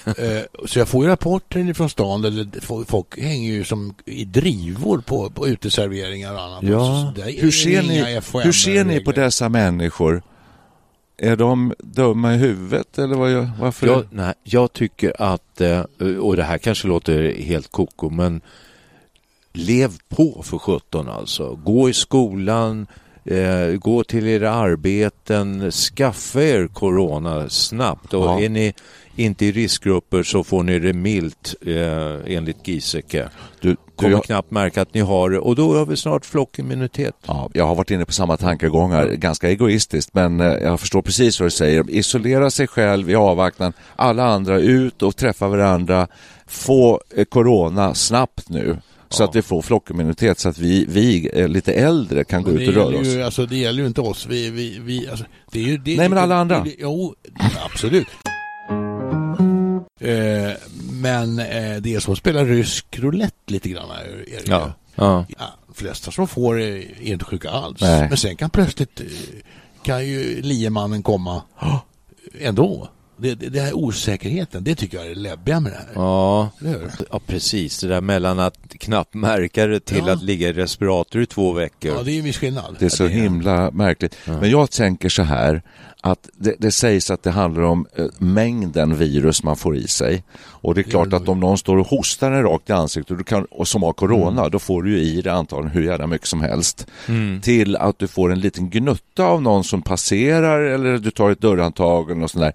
Eh, 0.05 0.65
så 0.65 0.79
jag 0.79 0.87
får 0.87 1.03
ju 1.05 1.09
rapporter 1.11 1.73
från 1.73 1.89
stan 1.89 2.21
där 2.21 2.85
folk 2.85 3.19
hänger 3.19 3.51
ju 3.51 3.63
som 3.63 3.95
i 4.05 4.25
drivor 4.25 4.97
på, 5.01 5.29
på 5.29 5.47
uteserveringar 5.47 6.33
och 6.33 6.41
annat. 6.41 6.63
Ja. 6.63 7.13
Hur 7.25 7.51
ser, 7.51 7.81
ni, 7.83 8.19
hur 8.43 8.51
ser 8.51 8.83
ni 8.83 8.99
på 8.99 9.11
dessa 9.11 9.49
människor? 9.49 10.23
Är 11.17 11.35
de 11.35 11.73
dumma 11.79 12.33
i 12.33 12.37
huvudet 12.37 12.97
eller 12.97 13.15
vad, 13.15 13.31
gör- 13.31 13.51
varför? 13.59 13.87
Jag, 13.87 14.05
nej, 14.11 14.33
jag 14.43 14.73
tycker 14.73 15.21
att, 15.21 15.61
eh, 15.61 15.81
och 16.19 16.35
det 16.35 16.43
här 16.43 16.57
kanske 16.57 16.87
låter 16.87 17.33
helt 17.33 17.71
koko, 17.71 18.09
men 18.09 18.41
lev 19.53 19.91
på 20.09 20.41
för 20.45 20.57
17 20.57 21.09
alltså. 21.09 21.55
Gå 21.55 21.89
i 21.89 21.93
skolan, 21.93 22.87
eh, 23.25 23.77
gå 23.79 24.03
till 24.03 24.27
era 24.27 24.51
arbeten, 24.51 25.71
skaffa 25.71 26.43
er 26.43 26.67
corona 26.67 27.49
snabbt. 27.49 28.13
Och 28.13 28.25
Ja. 28.25 28.41
är 28.41 28.49
ni 28.49 28.73
inte 29.15 29.45
i 29.45 29.51
riskgrupper 29.51 30.23
så 30.23 30.43
får 30.43 30.63
ni 30.63 30.79
det 30.79 30.93
milt 30.93 31.55
eh, 31.65 32.35
enligt 32.35 32.67
Giesecke. 32.67 33.29
du, 33.61 33.75
Kommer 33.95 34.11
jag, 34.11 34.23
knappt 34.23 34.51
märka 34.51 34.81
att 34.81 34.93
ni 34.93 34.99
har 35.01 35.29
det 35.29 35.39
och 35.39 35.55
då 35.55 35.77
har 35.77 35.85
vi 35.85 35.97
snart 35.97 36.25
flockimmunitet. 36.25 37.15
ja, 37.27 37.49
jag 37.53 37.65
har 37.67 37.75
varit 37.75 37.91
inne 37.91 38.05
på 38.05 38.11
samma 38.11 38.37
tankegångar, 38.37 39.07
ganska 39.07 39.49
egoistiskt, 39.49 40.13
men 40.13 40.39
eh, 40.39 40.47
jag 40.47 40.79
förstår 40.79 41.01
precis 41.01 41.39
vad 41.39 41.47
du 41.47 41.51
säger. 41.51 41.89
Isolera 41.89 42.51
sig 42.51 42.67
själv 42.67 43.09
i 43.09 43.15
avvaktan, 43.15 43.73
alla 43.95 44.23
andra 44.25 44.59
ut 44.59 45.01
och 45.01 45.15
träffa 45.15 45.47
varandra, 45.47 46.07
få 46.47 47.01
eh, 47.15 47.25
corona 47.25 47.93
snabbt 47.93 48.49
nu. 48.49 48.77
Så 49.11 49.23
att 49.23 49.35
vi 49.35 49.41
får 49.41 49.61
flockimmunitet 49.61 50.39
så 50.39 50.49
att 50.49 50.57
vi, 50.57 50.85
vi 50.89 51.29
eh, 51.33 51.47
lite 51.47 51.73
äldre 51.73 52.23
kan 52.23 52.43
gå 52.43 52.51
Men 52.51 52.61
ut 52.61 52.65
det 52.65 52.69
och 52.69 52.75
röra 52.75 52.85
gäller 52.95 53.01
oss. 53.01 53.15
ju, 53.17 53.23
alltså, 53.23 53.45
det 53.45 53.57
gäller 53.57 53.81
ju 53.81 53.87
inte 53.87 54.01
oss. 54.01 54.25
Vi, 54.29 54.49
vi, 54.49 54.79
vi, 54.81 55.07
alltså, 55.09 55.25
det 55.51 55.59
är 55.59 55.63
ju, 55.63 55.77
det, 55.77 55.97
Nej, 55.97 56.09
men 56.09 56.17
alla 56.17 56.35
andra. 56.35 56.59
Det, 56.63 56.75
jo, 56.79 57.15
absolut. 57.65 58.07
Eh, 59.99 60.51
men 60.91 61.39
eh, 61.39 61.75
det 61.81 61.95
är 61.95 61.99
som 61.99 62.11
att 62.13 62.17
spela 62.19 62.45
rysk 62.45 62.99
roulette 62.99 63.35
lite 63.53 63.69
grann. 63.69 63.89
Är, 63.91 64.03
är 64.05 64.15
det 64.25 64.51
Ja. 64.51 64.65
ju. 64.65 64.71
Ja. 64.95 65.25
Ja, 65.39 65.45
flesta 65.73 66.11
som 66.11 66.27
får 66.27 66.59
är, 66.59 66.75
är 66.77 67.01
inte 67.13 67.25
sjuka 67.25 67.49
alls. 67.49 67.81
Nej. 67.81 68.07
Men 68.09 68.17
sen 68.17 68.35
kan 68.35 68.49
plötsligt 68.49 68.99
eh, 69.01 69.05
kan 69.83 70.07
ju 70.07 70.41
liemannen 70.41 71.03
komma 71.03 71.41
ändå. 72.39 72.89
Det, 73.21 73.35
det, 73.35 73.49
det 73.49 73.59
här 73.61 73.73
osäkerheten, 73.73 74.63
det 74.63 74.75
tycker 74.75 74.97
jag 74.97 75.05
är 75.05 75.09
det 75.09 75.15
läbbiga 75.21 75.59
med 75.59 75.71
det 75.71 75.77
här. 75.77 75.87
Ja. 75.95 76.49
Ja, 77.11 77.19
precis. 77.27 77.79
Det 77.81 77.87
där 77.87 78.01
mellan 78.01 78.39
att 78.39 78.57
knappt 78.79 79.13
märka 79.13 79.67
det 79.67 79.79
till 79.79 80.03
Ja. 80.07 80.13
att 80.13 80.23
ligga 80.23 80.49
i 80.49 80.53
respirator 80.53 81.21
i 81.21 81.25
två 81.25 81.51
veckor. 81.53 81.91
Ja, 81.97 82.03
det 82.03 82.11
är 82.11 82.17
en 82.17 82.23
viss 82.23 82.37
skillnad. 82.37 82.75
Det 82.79 82.85
är 82.85 82.89
så 82.89 83.03
Ja, 83.03 83.09
himla 83.09 83.71
märkligt. 83.71 84.15
Ja. 84.25 84.39
Men 84.39 84.49
jag 84.49 84.71
tänker 84.71 85.09
så 85.09 85.23
här 85.23 85.61
att 86.01 86.29
det, 86.37 86.55
det 86.59 86.71
sägs 86.71 87.11
att 87.11 87.23
det 87.23 87.31
handlar 87.31 87.63
om 87.63 87.87
eh, 87.95 88.05
mängden 88.17 88.97
virus 88.97 89.43
man 89.43 89.55
får 89.55 89.75
i 89.77 89.87
sig. 89.87 90.23
Och 90.61 90.75
det 90.75 90.81
är 90.81 90.83
klart 90.83 91.13
att 91.13 91.29
om 91.29 91.39
någon 91.39 91.57
står 91.57 91.77
och 91.77 91.87
hostar 91.87 92.31
en 92.31 92.43
rakt 92.43 92.69
i 92.69 92.73
ansiktet 92.73 93.11
och, 93.11 93.17
du 93.17 93.23
kan, 93.23 93.45
och 93.45 93.67
som 93.67 93.83
har 93.83 93.93
corona, 93.93 94.49
då 94.49 94.59
får 94.59 94.83
du 94.83 94.91
ju 94.91 95.03
i 95.03 95.21
dig 95.21 95.33
antagligen 95.33 95.71
hur 95.71 95.83
jävla 95.83 96.07
mycket 96.07 96.27
som 96.27 96.41
helst. 96.41 96.87
Mm. 97.07 97.41
Till 97.41 97.75
att 97.75 97.99
du 97.99 98.07
får 98.07 98.31
en 98.31 98.39
liten 98.39 98.69
gnutta 98.69 99.25
av 99.25 99.41
någon 99.41 99.63
som 99.63 99.81
passerar 99.81 100.61
eller 100.61 100.97
du 100.97 101.11
tar 101.11 101.31
ett 101.31 101.41
dörrhandtag 101.41 102.11
eller 102.11 102.21
något 102.21 102.31
sånt 102.31 102.53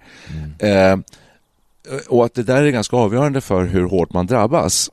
där. 0.59 0.91
Eh, 0.93 0.99
och 2.09 2.25
att 2.25 2.35
det 2.35 2.43
där 2.43 2.63
är 2.63 2.71
ganska 2.71 2.97
avgörande 2.97 3.41
för 3.41 3.65
hur 3.65 3.85
hårt 3.85 4.13
man 4.13 4.27
drabbas. 4.27 4.91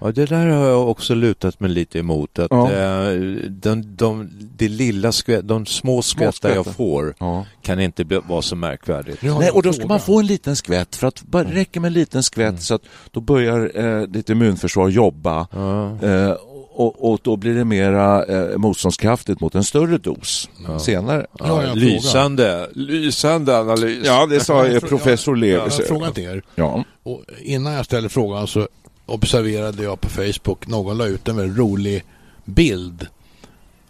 Ja, 0.00 0.12
det 0.12 0.26
där 0.26 0.46
har 0.46 0.66
jag 0.68 0.88
också 0.88 1.14
lutat 1.14 1.60
mig 1.60 1.70
lite 1.70 1.98
emot. 1.98 2.38
Att 2.38 2.46
Ja. 2.50 2.72
eh, 2.72 3.12
de, 3.48 3.96
de, 3.96 4.28
det 4.56 4.68
lilla 4.68 5.12
skvätt, 5.12 5.48
de 5.48 5.66
små 5.66 6.02
skvättar 6.02 6.54
jag 6.54 6.66
får 6.66 7.14
Ja. 7.18 7.46
kan 7.62 7.80
inte 7.80 8.04
bli, 8.04 8.20
vara 8.28 8.42
så 8.42 8.56
märkvärdigt. 8.56 9.22
Nej, 9.22 9.32
jag 9.46 9.56
och 9.56 9.62
då 9.62 9.72
ska 9.72 9.86
man 9.86 10.00
få 10.00 10.20
en 10.20 10.26
liten 10.26 10.56
skvätt 10.56 10.96
för 10.96 11.06
att 11.06 11.22
bara 11.22 11.44
räcker 11.44 11.80
med 11.80 11.88
en 11.88 11.92
liten 11.94 12.22
skvätt 12.22 12.62
så 12.62 12.74
att 12.74 12.82
då 13.10 13.20
börjar 13.20 13.70
eh, 13.74 14.02
ditt 14.02 14.30
immunförsvar 14.30 14.88
jobba 14.88 15.46
Ja. 15.52 15.98
eh, 16.08 16.34
och, 16.72 17.12
och 17.12 17.18
då 17.22 17.36
blir 17.36 17.54
det 17.54 17.64
mera 17.64 18.24
eh, 18.24 18.58
motståndskraftigt 18.58 19.40
mot 19.40 19.54
en 19.54 19.64
större 19.64 19.98
dos 19.98 20.50
senare. 20.80 21.26
Har 21.40 21.62
jag 21.62 21.70
en 21.72 21.78
lysande, 21.78 22.68
lysande 22.74 23.58
analys. 23.58 23.98
Ja, 24.04 24.26
det 24.26 24.40
sa 24.40 24.54
fråga. 24.64 24.74
eh, 24.76 24.80
professor 24.80 25.38
Jag 25.46 25.58
har 25.58 25.64
Levis. 25.68 25.80
en 25.80 25.86
fråga 25.86 26.10
till 26.10 26.24
er. 26.24 26.42
Ja. 26.54 26.84
Och 27.02 27.24
innan 27.40 27.72
jag 27.72 27.84
ställer 27.84 28.08
frågan 28.08 28.46
så 28.46 28.68
observerade 29.10 29.82
jag 29.82 30.00
på 30.00 30.08
Facebook, 30.08 30.66
någon 30.66 30.98
la 30.98 31.06
ut 31.06 31.28
en 31.28 31.36
väldigt 31.36 31.58
rolig 31.58 32.04
bild. 32.44 33.06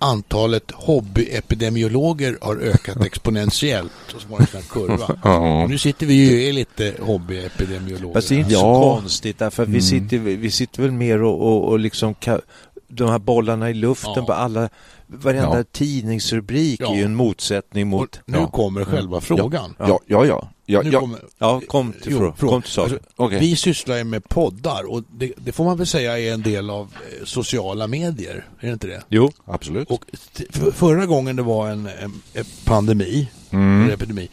Antalet 0.03 0.71
hobbyepidemiologer 0.71 2.39
har 2.41 2.57
ökat 2.57 3.01
exponentiellt. 3.07 3.93
Och 4.15 4.21
så 4.21 4.29
var 4.29 4.39
det 4.39 4.55
en 4.55 4.63
kurva. 4.63 5.17
Ja. 5.25 5.63
Och 5.63 5.71
nu 5.71 5.79
sitter 5.79 6.07
vi 6.07 6.15
ju 6.15 6.43
i 6.43 6.53
lite 6.53 6.95
hobbyepidemiologer. 7.01 8.15
Fast 8.15 8.29
det 8.29 8.35
är 8.35 8.39
inte 8.39 8.53
Ja. 8.53 8.59
så 8.61 9.01
konstigt 9.01 9.39
därför 9.39 9.63
att 9.63 9.69
vi, 9.69 9.73
Mm. 9.73 9.83
sitter, 9.83 10.19
vi 10.19 10.51
sitter 10.51 10.83
väl 10.83 10.93
mer 10.93 11.23
och, 11.23 11.41
och, 11.47 11.69
och 11.69 11.79
liksom 11.79 12.15
ka, 12.15 12.41
de 12.89 13.09
här 13.11 13.19
bollarna 13.19 13.71
i 13.71 13.75
luften 13.75 14.13
Ja. 14.17 14.23
på 14.27 14.33
alla 14.33 14.69
varenda 15.07 15.59
Ja. 15.59 15.65
tidningsrubrik 15.73 16.81
Ja. 16.81 16.93
är 16.93 16.97
ju 16.97 17.05
en 17.05 17.15
motsättning 17.15 17.83
Och 17.95 18.01
mot... 18.01 18.21
nu 18.27 18.39
ja. 18.39 18.47
kommer 18.47 18.85
själva 18.85 19.21
frågan. 19.21 19.75
Ja, 19.79 20.01
ja, 20.07 20.25
ja. 20.27 20.49
Ja, 20.73 20.83
Nu 20.83 20.91
ja. 20.91 21.01
kommer, 21.01 21.21
Ja, 21.39 21.61
kom 21.69 21.93
till, 21.93 22.13
Jo, 22.13 22.33
kom 22.39 22.63
till 22.63 22.71
saken. 22.73 22.93
Alltså, 22.95 23.09
Okej. 23.17 23.41
Vi 23.41 23.57
sysslar 23.57 23.97
ju 23.97 24.05
med 24.05 24.29
poddar 24.29 24.91
och 24.91 25.03
det, 25.13 25.33
det 25.37 25.53
får 25.53 25.65
man 25.65 25.77
väl 25.77 25.87
säga 25.87 26.19
är 26.19 26.33
en 26.33 26.43
del 26.43 26.71
av 26.71 26.85
eh, 27.21 27.25
sociala 27.25 27.87
medier. 27.87 28.45
Är 28.61 28.67
det 28.67 28.73
inte 28.73 28.87
det? 28.87 29.03
Jo, 29.09 29.33
Absolut. 29.45 29.91
Och 29.91 30.05
för, 30.51 30.71
förra 30.71 31.07
gången 31.07 31.37
det 31.37 31.43
var 31.43 31.69
en, 31.69 31.87
en, 31.87 32.13
en 32.35 32.45
pandemi, 32.65 33.29
Mm. 33.53 33.85
en 33.85 33.91
epidemi. 33.91 34.29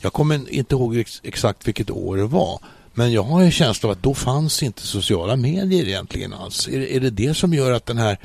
Jag 0.00 0.12
kommer 0.12 0.50
inte 0.50 0.74
ihåg 0.74 0.96
ex, 0.96 1.20
exakt 1.24 1.68
vilket 1.68 1.90
år 1.90 2.16
det 2.16 2.26
var. 2.26 2.60
Men 2.94 3.12
jag 3.12 3.22
har 3.22 3.42
en 3.42 3.50
känsla 3.52 3.88
av 3.88 3.92
att 3.92 4.02
då 4.02 4.14
fanns 4.14 4.62
inte 4.62 4.82
sociala 4.82 5.36
medier 5.36 5.84
egentligen 5.88 6.32
alls. 6.32 6.68
Är, 6.68 6.78
det- 6.80 6.96
är 6.96 7.00
det 7.00 7.10
det 7.10 7.34
som 7.34 7.54
gör 7.54 7.72
att 7.72 7.86
den 7.86 7.98
här, 7.98 8.18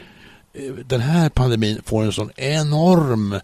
eh, 0.53 0.73
den 0.85 1.01
här 1.01 1.29
pandemin 1.29 1.81
får 1.85 2.03
en 2.03 2.11
sån 2.13 2.29
enorm 2.35 3.35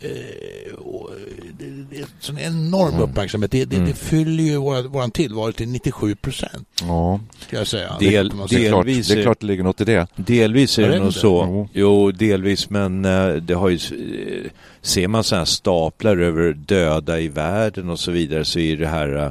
eh, 0.00 0.74
och 0.74 1.10
det, 1.58 1.64
det 1.90 1.98
är 2.00 2.06
sån 2.20 2.38
enorm 2.38 3.00
uppmärksamhet. 3.00 3.50
Det, 3.50 3.64
det, 3.64 3.78
det 3.78 3.94
fyller 3.94 4.42
ju 4.44 4.56
vår, 4.56 4.82
våran 4.88 5.10
tillvaro 5.10 5.52
till 5.52 5.68
97 5.68 6.14
procent, 6.14 6.68
Ja, 6.82 7.20
ska 7.38 7.56
jag 7.56 7.66
säga. 7.66 7.96
Del- 8.00 8.32
Det 8.48 8.66
är, 8.66 8.68
klart, 8.68 8.86
Delvis 8.86 9.08
det 9.08 9.18
är 9.18 9.22
klart 9.22 9.40
det 9.40 9.46
ligger 9.46 9.64
något 9.64 9.80
i 9.80 9.84
det. 9.84 10.06
Delvis 10.16 10.78
är 10.78 10.82
Är 10.82 10.88
det 10.90 10.98
nog 10.98 11.14
så. 11.14 11.44
Jo. 11.48 11.68
Jo, 11.72 12.10
delvis, 12.12 12.70
men 12.70 13.04
eh, 13.04 13.28
det 13.34 13.54
har 13.54 13.68
ju... 13.68 13.76
eh, 13.76 14.50
Ser 14.82 15.08
man 15.08 15.24
sådana 15.24 15.40
här 15.40 15.44
staplar 15.46 16.16
över 16.16 16.52
döda 16.52 17.20
i 17.20 17.28
världen 17.28 17.90
och 17.90 17.98
så 18.00 18.10
vidare 18.10 18.44
så 18.44 18.58
är 18.58 18.76
det 18.76 18.86
här... 18.86 19.16
eh, 19.24 19.30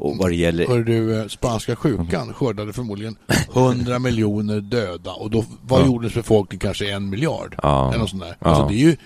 Och 0.00 0.16
vad 0.16 0.30
det 0.30 0.36
gäller... 0.36 0.66
Hör 0.66 0.82
du, 0.82 1.20
eh, 1.20 1.26
spanska 1.28 1.76
sjukan 1.76 2.34
skördade 2.34 2.72
förmodligen 2.72 3.16
100 3.54 3.98
miljoner 3.98 4.60
döda 4.60 5.10
och 5.12 5.30
då 5.30 5.44
var 5.62 5.80
Ja. 5.80 5.86
jordens 5.86 6.14
befolkning 6.14 6.58
kanske 6.58 6.90
en 6.90 7.10
miljard. 7.10 7.54
Ja. 7.62 7.88
Eller 7.88 7.98
något 8.00 8.10
sånt 8.10 8.22
där. 8.22 8.36
Ja. 8.40 8.46
Alltså 8.46 8.68
det 8.68 8.74
är 8.74 8.84
ju 8.90 8.96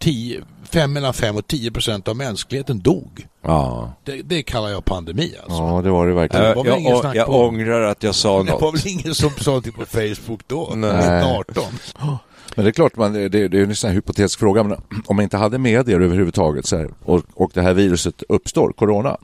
10, 0.00 0.42
fem, 0.64 0.92
mellan 0.92 1.14
5 1.14 1.36
och 1.36 1.46
10 1.46 1.70
procent 1.70 2.08
av 2.08 2.16
mänskligheten 2.16 2.80
dog. 2.80 3.26
Ja. 3.42 3.92
Det, 4.04 4.22
det 4.22 4.42
kallar 4.42 4.68
jag 4.68 4.84
pandemi 4.84 5.34
alltså. 5.42 5.58
Ja, 5.62 5.80
det 5.84 5.90
var 5.90 6.06
det 6.06 6.12
verkligen. 6.14 6.44
Det 6.46 6.54
var 6.54 6.66
Jag, 6.66 6.80
jag, 6.80 7.00
snack 7.00 7.16
jag 7.16 7.26
på. 7.26 7.32
ångrar 7.46 7.80
att 7.82 8.02
jag 8.02 8.14
sa 8.14 8.42
Det 8.42 8.52
var 8.52 8.60
något. 8.60 8.74
väl 8.74 8.92
ingen 8.92 9.14
som 9.14 9.30
sa 9.30 9.60
det 9.60 9.72
på 9.72 9.86
Facebook 9.86 10.40
då, 10.46 10.72
Nej. 10.76 10.90
1918. 10.90 11.64
Men 12.54 12.64
det 12.64 12.70
är 12.70 12.72
klart, 12.72 12.96
man, 12.96 13.12
det, 13.12 13.28
det 13.28 13.58
är 13.58 13.62
en 13.62 13.76
sån 13.76 13.88
här 13.88 13.94
hypotetisk 13.94 14.38
fråga. 14.38 14.62
Men 14.62 14.78
om 15.06 15.16
man 15.16 15.22
inte 15.22 15.36
hade 15.36 15.58
medier 15.58 16.00
överhuvudtaget 16.00 16.66
så 16.66 16.76
här, 16.76 16.90
och, 17.04 17.22
och 17.34 17.50
det 17.54 17.62
här 17.62 17.74
viruset 17.74 18.22
uppstår, 18.28 18.72
corona, 18.72 19.16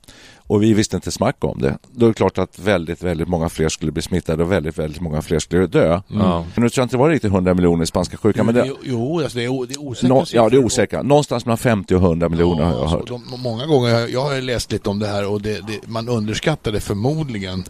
och 0.47 0.63
vi 0.63 0.75
visste 0.75 0.97
inte 0.97 1.11
smack 1.11 1.37
om 1.45 1.61
det, 1.61 1.79
då 1.93 2.07
är 2.07 2.11
det 2.11 2.15
klart 2.15 2.39
att 2.39 2.59
väldigt, 2.59 3.03
väldigt 3.03 3.29
många 3.29 3.49
fler 3.49 3.69
skulle 3.69 3.93
bli 3.93 4.03
smittade 4.03 4.43
och 4.43 4.53
väldigt, 4.53 4.79
väldigt 4.79 5.01
många 5.01 5.23
fler 5.23 5.39
skulle 5.39 5.67
dö. 5.67 6.01
Ja. 6.09 6.45
Men 6.55 6.63
nu 6.65 6.69
tror 6.69 6.83
jag 6.83 6.85
inte 6.85 6.97
det 6.97 7.01
var 7.01 7.11
riktigt 7.11 7.33
100 7.33 7.55
miljoner 7.55 7.83
i 7.85 7.87
spanska 7.87 8.17
sjukan, 8.17 8.47
men 8.47 8.55
det, 8.55 8.71
Jo, 8.83 9.21
alltså 9.21 9.39
det 9.39 9.45
är, 9.45 9.67
det 9.67 9.75
är 9.75 9.79
osäkra 9.81 10.09
nå, 10.09 10.25
ja, 10.33 10.49
det 10.49 10.57
är 10.57 10.65
osäkra. 10.65 11.03
Någonstans 11.03 11.47
mellan 11.47 11.59
50 11.59 11.95
och 11.95 12.03
100 12.03 12.29
miljoner 12.29 12.65
har 12.65 12.73
jag 12.73 12.87
hört. 12.87 13.07
de, 13.09 13.23
många 13.43 13.67
gånger, 13.67 13.95
har 13.95 14.01
jag- 14.09 14.21
har 14.25 14.41
läst 14.41 14.73
lite 14.73 14.91
om 14.91 14.99
det 14.99 15.07
här 15.07 15.29
och 15.31 15.43
det, 15.43 15.53
det, 15.67 15.89
man 15.89 16.09
underskattade 16.09 16.81
förmodligen 16.81 17.65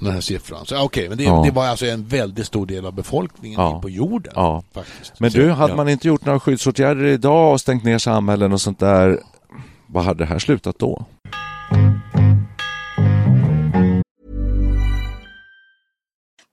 den 0.00 0.12
här 0.12 0.20
siffran. 0.20 0.66
Så 0.66 0.82
okej, 0.84 1.08
men 1.08 1.18
det, 1.18 1.24
Ja. 1.24 1.42
det 1.44 1.50
var 1.50 1.66
alltså 1.66 1.86
en 1.86 2.04
väldigt 2.06 2.46
stor 2.46 2.66
del 2.66 2.86
av 2.86 2.92
befolkningen 2.94 3.60
Ja. 3.60 3.80
på 3.80 3.90
jorden. 3.90 4.32
Ja. 4.36 4.62
Faktiskt. 4.74 5.20
Men 5.20 5.30
du, 5.30 5.50
hade 5.50 5.72
ja. 5.72 5.76
man 5.76 5.88
inte 5.88 6.08
gjort 6.08 6.24
några 6.24 6.40
skyddsåtgärder 6.40 7.04
idag 7.04 7.52
och 7.52 7.60
stängt 7.60 7.84
ner 7.84 7.98
samhällen 7.98 8.52
och 8.52 8.60
sånt 8.60 8.78
där, 8.78 9.20
vad 9.86 10.04
hade 10.04 10.18
det 10.18 10.26
här 10.26 10.38
slutat 10.38 10.78
då? 10.78 11.04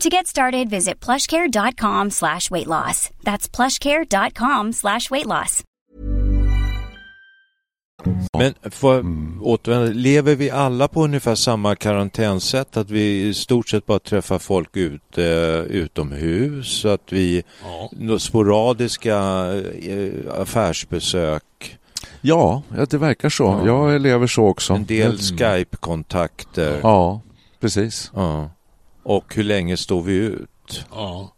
To 0.00 0.08
get 0.10 0.26
started, 0.26 0.68
visit 0.70 1.00
plushcare.com 1.06 2.10
slash 2.10 2.50
weight 2.50 2.66
loss. 2.66 3.10
That's 3.24 3.48
plushcare.com 3.56 4.72
slash 4.72 5.10
weight 5.10 5.26
loss. 5.26 5.62
Men 8.38 8.54
för 8.70 9.04
återvända, 9.42 9.92
lever 9.92 10.34
vi 10.34 10.50
alla 10.50 10.88
på 10.88 11.04
ungefär 11.04 11.34
samma 11.34 11.76
karantänsätt? 11.76 12.76
Att 12.76 12.90
vi 12.90 13.22
i 13.22 13.34
stort 13.34 13.68
sett 13.68 13.86
bara 13.86 13.98
träffar 13.98 14.38
folk 14.38 14.76
ut, 14.76 15.18
eh, 15.18 15.24
utomhus? 15.60 16.84
Att 16.84 17.12
vi 17.12 17.42
Ja. 17.98 18.18
sporadiska 18.18 19.16
eh, 19.82 20.40
affärsbesök? 20.40 21.76
Ja, 22.20 22.62
ja, 22.76 22.86
det 22.90 22.98
verkar 22.98 23.28
så. 23.28 23.62
Jag 23.66 24.00
lever 24.00 24.26
så 24.26 24.46
också. 24.46 24.72
En 24.74 24.84
del 24.86 25.06
Mm. 25.06 25.18
Skype-kontakter? 25.18 26.80
Ja, 26.82 27.20
precis. 27.60 28.10
Ja. 28.14 28.50
Och 29.08 29.34
hur 29.34 29.44
länge 29.44 29.76
står 29.76 30.02
vi 30.02 30.14
ut? 30.14 30.84
Ja. 30.90 31.32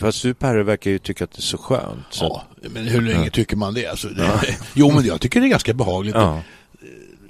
Fast 0.00 0.22
du 0.22 0.34
Perre 0.34 0.62
verkar 0.62 0.90
ju 0.90 0.98
tycka 0.98 1.24
att 1.24 1.32
det 1.32 1.38
är 1.38 1.42
så 1.42 1.58
skönt. 1.58 2.04
Så 2.10 2.42
ja, 2.62 2.68
men 2.70 2.86
hur 2.86 3.00
länge 3.02 3.30
tycker 3.30 3.56
man 3.56 3.74
det? 3.74 3.86
Alltså, 3.86 4.08
det 4.08 4.30
jo, 4.74 4.90
men 4.90 5.04
jag 5.04 5.20
tycker 5.20 5.40
det 5.40 5.46
är 5.46 5.48
ganska 5.48 5.74
behagligt. 5.74 6.14
ja. 6.14 6.40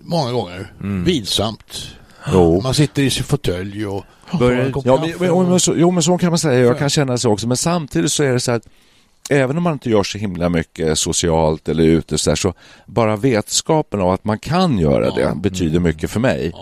Många 0.02 0.32
gånger. 0.32 0.72
Vilsamt. 1.04 1.86
Jo. 2.32 2.60
Man 2.60 2.74
sitter 2.74 3.02
i 3.02 3.10
sin 3.10 3.24
fåtölj 3.24 3.86
och 3.86 4.04
Börjar- 4.38 4.72
Ja, 4.84 5.00
men, 5.00 5.14
men, 5.20 5.30
och- 5.30 5.44
men 5.48 5.60
så, 5.60 5.74
jo, 5.76 5.90
men 5.90 6.02
så 6.02 6.18
kan 6.18 6.30
man 6.30 6.38
säga. 6.38 6.60
Jag 6.60 6.78
kan 6.78 6.90
känna 6.90 7.18
så 7.18 7.30
också. 7.30 7.48
Men 7.48 7.56
samtidigt 7.56 8.12
så 8.12 8.22
är 8.22 8.32
det 8.32 8.40
så 8.40 8.52
att 8.52 8.68
även 9.30 9.56
om 9.56 9.62
man 9.62 9.72
inte 9.72 9.90
gör 9.90 10.02
så 10.02 10.18
himla 10.18 10.48
mycket 10.48 10.98
socialt 10.98 11.68
eller 11.68 11.82
ute 11.84 12.18
så, 12.18 12.30
där, 12.30 12.36
så 12.36 12.54
bara 12.86 13.16
vetskapen 13.16 14.00
av 14.00 14.10
att 14.10 14.24
man 14.24 14.38
kan 14.38 14.78
göra 14.78 15.10
det 15.10 15.32
betyder 15.36 15.78
mycket 15.80 16.10
för 16.10 16.20
mig. 16.20 16.52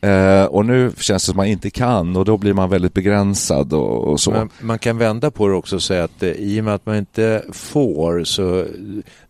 Eh, 0.00 0.44
och 0.44 0.66
nu 0.66 0.92
känns 0.98 1.22
det 1.22 1.26
som 1.26 1.32
att 1.32 1.36
man 1.36 1.46
inte 1.46 1.70
kan 1.70 2.16
och 2.16 2.24
då 2.24 2.36
blir 2.36 2.52
man 2.52 2.70
väldigt 2.70 2.94
begränsad 2.94 3.72
och, 3.72 4.08
och 4.08 4.20
så. 4.20 4.30
Men 4.30 4.50
man 4.60 4.78
kan 4.78 4.98
vända 4.98 5.30
på 5.30 5.48
det 5.48 5.54
också 5.54 5.76
och 5.76 5.82
säga 5.82 6.04
att 6.04 6.22
eh, 6.22 6.30
i 6.30 6.60
och 6.60 6.64
med 6.64 6.74
att 6.74 6.86
man 6.86 6.96
inte 6.96 7.44
får 7.52 8.24
så 8.24 8.66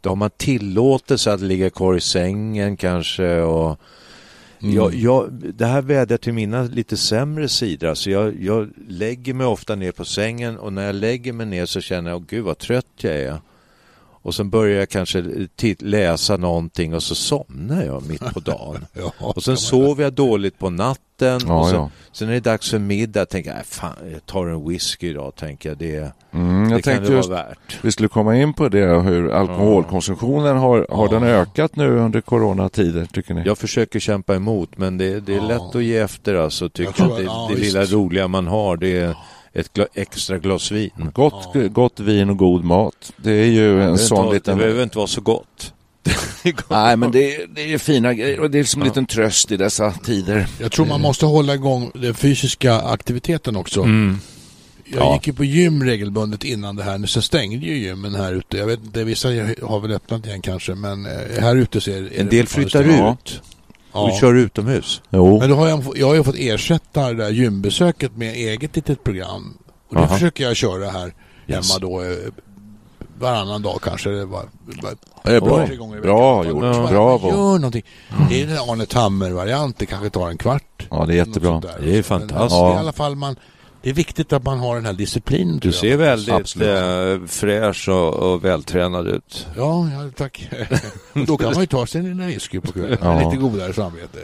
då 0.01 0.11
har 0.11 0.17
man 0.17 0.31
tillåtelse 0.37 1.33
att 1.33 1.41
ligga 1.41 1.71
kvar 1.71 1.97
i 1.97 2.01
sängen 2.01 2.77
kanske 2.77 3.41
och 3.41 3.81
jag, 4.63 4.95
jag, 4.95 5.33
det 5.33 5.67
här 5.67 5.83
vädjar 5.83 6.19
till 6.19 6.33
mina 6.33 6.63
lite 6.63 6.97
sämre 6.97 7.49
sidor. 7.49 7.89
Alltså 7.89 8.11
jag, 8.11 8.43
jag 8.43 8.71
lägger 8.89 9.35
mig 9.35 9.47
ofta 9.47 9.75
ner 9.75 9.93
på 9.93 10.05
sängen 10.05 10.59
och 10.59 10.73
när 10.73 10.87
jag 10.87 10.95
lägger 10.95 11.33
mig 11.33 11.47
ner 11.47 11.67
så 11.67 11.81
känner 11.81 12.11
jag, 12.11 12.17
åh 12.17 12.25
gud 12.29 12.45
vad 12.45 12.59
trött 12.59 12.87
jag 12.97 13.15
är. 13.15 13.39
Och 14.23 14.35
sen 14.35 14.51
börjar 14.51 14.79
jag 14.79 14.89
kanske 14.89 15.25
läsa 15.79 16.37
någonting 16.37 16.95
och 16.95 17.03
så 17.03 17.15
somnar 17.15 17.83
jag 17.85 18.07
mitt 18.09 18.21
på 18.35 18.41
dagen. 18.41 18.87
Ja, 18.95 19.13
Och 19.19 19.43
sen 19.43 19.57
sover 19.57 20.03
jag 20.05 20.13
dåligt 20.13 20.59
på 20.59 20.71
natten 20.71 21.41
Ja, 21.47 21.61
och 21.61 21.67
sen, 21.69 21.77
ja. 21.77 21.91
sen 22.13 22.29
är 22.29 22.33
det 22.33 22.41
dags 22.41 22.71
för 22.71 22.79
middag. 22.79 23.27
Tänker 23.27 23.51
jag, 23.51 23.57
"Nej, 23.57 23.65
fan, 23.67 23.93
jag 24.13 24.27
tar 24.27 24.47
en 24.47 24.69
whisky 24.69 25.11
idag, 25.11 25.35
tänker 25.37 25.69
jag. 25.69 25.79
Det, 25.79 26.13
Mm, 26.33 26.65
det 26.69 26.75
jag 26.75 26.85
kan 26.85 27.03
det 27.05 27.13
just 27.13 27.29
vara 27.29 27.43
värt. 27.43 27.79
vi 27.83 27.93
skulle 27.93 28.09
komma 28.09 28.37
in 28.37 28.53
på 28.55 28.69
det 28.69 29.01
hur 29.01 29.31
alkoholkonsumtionen 29.31 30.57
har, 30.57 30.87
har 30.91 31.09
den 31.09 31.23
ökat 31.23 31.77
nu 31.77 31.99
under 31.99 32.21
coronatider 32.21 33.07
tycker 33.13 33.35
ni? 33.35 33.43
Jag 33.47 33.59
försöker 33.59 34.01
kämpa 34.01 34.35
emot 34.37 34.79
men 34.79 34.99
det, 34.99 35.21
det 35.21 35.33
är 35.33 35.37
Ja. 35.37 35.47
lätt 35.49 35.75
att 35.75 35.85
ge 35.85 35.99
efter 35.99 36.35
alltså. 36.35 36.65
Jag 36.65 36.73
Tycka 36.73 36.93
tror- 36.93 37.11
att 37.13 37.17
det, 37.19 37.23
ja, 37.25 37.51
det 37.55 37.61
lilla 37.61 37.85
roliga 37.85 38.29
man 38.29 38.47
har 38.47 38.77
det 38.77 38.97
är 39.01 39.15
ett 39.55 39.73
gla, 39.73 39.87
extra 39.95 40.39
glas 40.39 40.71
vin. 40.73 40.91
Gott, 41.15 41.55
gott 41.71 42.01
vin 42.01 42.31
och 42.31 42.37
god 42.37 42.65
mat. 42.65 43.13
Det 43.17 43.33
är 43.33 43.45
ju 43.47 43.83
en 43.83 43.99
sån 43.99 44.25
inte, 44.25 44.35
liten... 44.35 44.57
det 44.59 44.63
behöver 44.65 44.83
inte 44.83 44.97
vara 44.99 45.07
så 45.07 45.21
gott. 45.33 45.73
Nej, 46.69 46.97
men 46.97 47.11
det 47.11 47.37
är, 47.37 47.47
det 47.47 47.73
är 47.75 47.79
fina 47.79 48.15
grejer 48.15 48.41
och 48.41 48.51
det 48.51 48.59
är 48.59 48.65
som 48.65 48.83
en 48.83 48.89
liten 48.89 49.07
tröst 49.07 49.53
i 49.53 49.57
dessa 49.57 49.93
tider. 49.93 50.47
Jag 50.61 50.73
tror 50.73 50.87
man 50.87 51.01
måste 51.01 51.27
hålla 51.27 51.55
igång 51.55 51.91
den 51.95 52.15
fysiska 52.15 52.81
aktiviteten 52.81 53.57
också. 53.57 53.83
Mm. 53.83 54.19
Jag 54.85 55.01
Ja. 55.03 55.15
gick 55.15 55.27
ju 55.27 55.33
på 55.33 55.45
gym 55.45 55.85
regelbundet 55.85 56.45
innan 56.45 56.77
det 56.77 56.83
här. 56.83 56.99
Nu 56.99 57.07
så 57.07 57.23
stängde 57.23 57.67
ju 57.67 57.79
gymmen 57.79 58.15
här 58.15 58.33
ute. 58.33 58.57
Jag 58.59 58.67
vet 58.67 58.85
inte, 58.85 59.05
vissa 59.05 59.29
har 59.63 59.81
väl 59.81 59.93
öppnat 59.93 60.27
igen 60.27 60.43
kanske. 60.43 60.75
Men 60.75 61.07
eh, 61.07 61.13
här 61.41 61.57
ute 61.57 61.81
så 61.81 61.91
är, 61.91 62.03
är 62.13 62.21
En 62.21 62.29
del 62.29 62.47
flyttar 62.47 63.13
ut 63.13 63.41
Ja. 63.93 64.01
och 64.01 64.21
kör 64.21 64.35
utomhus. 64.35 65.03
Jo, 65.11 65.39
Men 65.39 65.51
då 65.51 65.57
har 65.57 65.69
jag, 65.69 65.83
jag 65.97 66.07
har 66.07 66.15
ju 66.15 66.25
fått 66.25 66.35
ersätta 66.39 67.09
det 67.09 67.15
där 67.15 67.31
gymbesöket 67.31 68.17
med 68.17 68.35
eget 68.35 68.77
litet 68.77 69.05
program. 69.05 69.59
Och 69.89 69.95
det 69.95 70.01
Aha. 70.03 70.15
försöker 70.15 70.45
jag 70.45 70.57
köra 70.57 70.91
här 70.91 71.15
Yes. 71.47 71.71
hemma 71.73 71.79
då 71.81 72.01
eh, 72.03 72.09
varannan 73.19 73.63
dag 73.63 73.79
kanske. 73.83 74.11
Det 74.11 74.25
var, 74.25 74.45
var, 74.83 74.95
det 75.25 75.37
är 75.37 75.41
bra. 75.41 75.67
tre 75.67 75.77
gånger 75.77 75.99
i 75.99 76.01
Bra 76.01 76.43
veckan. 76.43 76.53
gjort. 76.55 76.63
Bara, 76.63 76.87
Bravo. 76.89 77.29
Gör 77.29 77.59
någonting. 77.59 77.83
Det 78.29 78.43
är 78.43 78.49
en 78.49 78.71
Arne 78.71 78.87
Tammer-variant. 78.87 79.79
Det 79.79 79.87
kanske 79.87 80.11
tar 80.11 80.29
en 80.29 80.39
kvart. 80.39 80.87
Ja, 80.91 81.05
det 81.07 81.13
är 81.13 81.17
jättebra. 81.17 81.63
Det 81.81 81.99
är 81.99 82.03
fantastiskt. 82.03 82.51
men, 82.61 82.69
Ja. 82.71 82.75
I 82.75 82.79
alla 82.79 82.93
fall 82.93 83.17
man, 83.17 83.37
det 83.83 83.91
är 83.91 83.95
viktigt 83.95 84.33
att 84.33 84.45
man 84.45 84.59
har 84.59 84.75
den 84.75 84.87
här 84.87 84.93
disciplinen. 84.93 85.59
Du 85.59 85.73
ser 85.73 85.97
väldigt 85.97 86.35
Absolut. 86.35 86.69
eh, 86.69 87.27
fräsch 87.27 87.89
och, 87.89 88.15
och 88.15 88.45
vältränad 88.45 89.09
ut. 89.09 89.47
Ja, 89.57 89.89
ja 89.93 90.11
tack. 90.17 90.51
Då 91.27 91.37
kan 91.37 91.53
man 91.53 91.61
ju 91.61 91.67
ta 91.67 91.87
sig 91.87 92.01
en 92.01 92.27
whisky 92.27 92.61
på 92.61 92.73
kvällen. 92.73 92.99
Ja. 93.03 93.31
Lite 93.31 93.37
godare 93.37 93.73
samvete. 93.73 94.19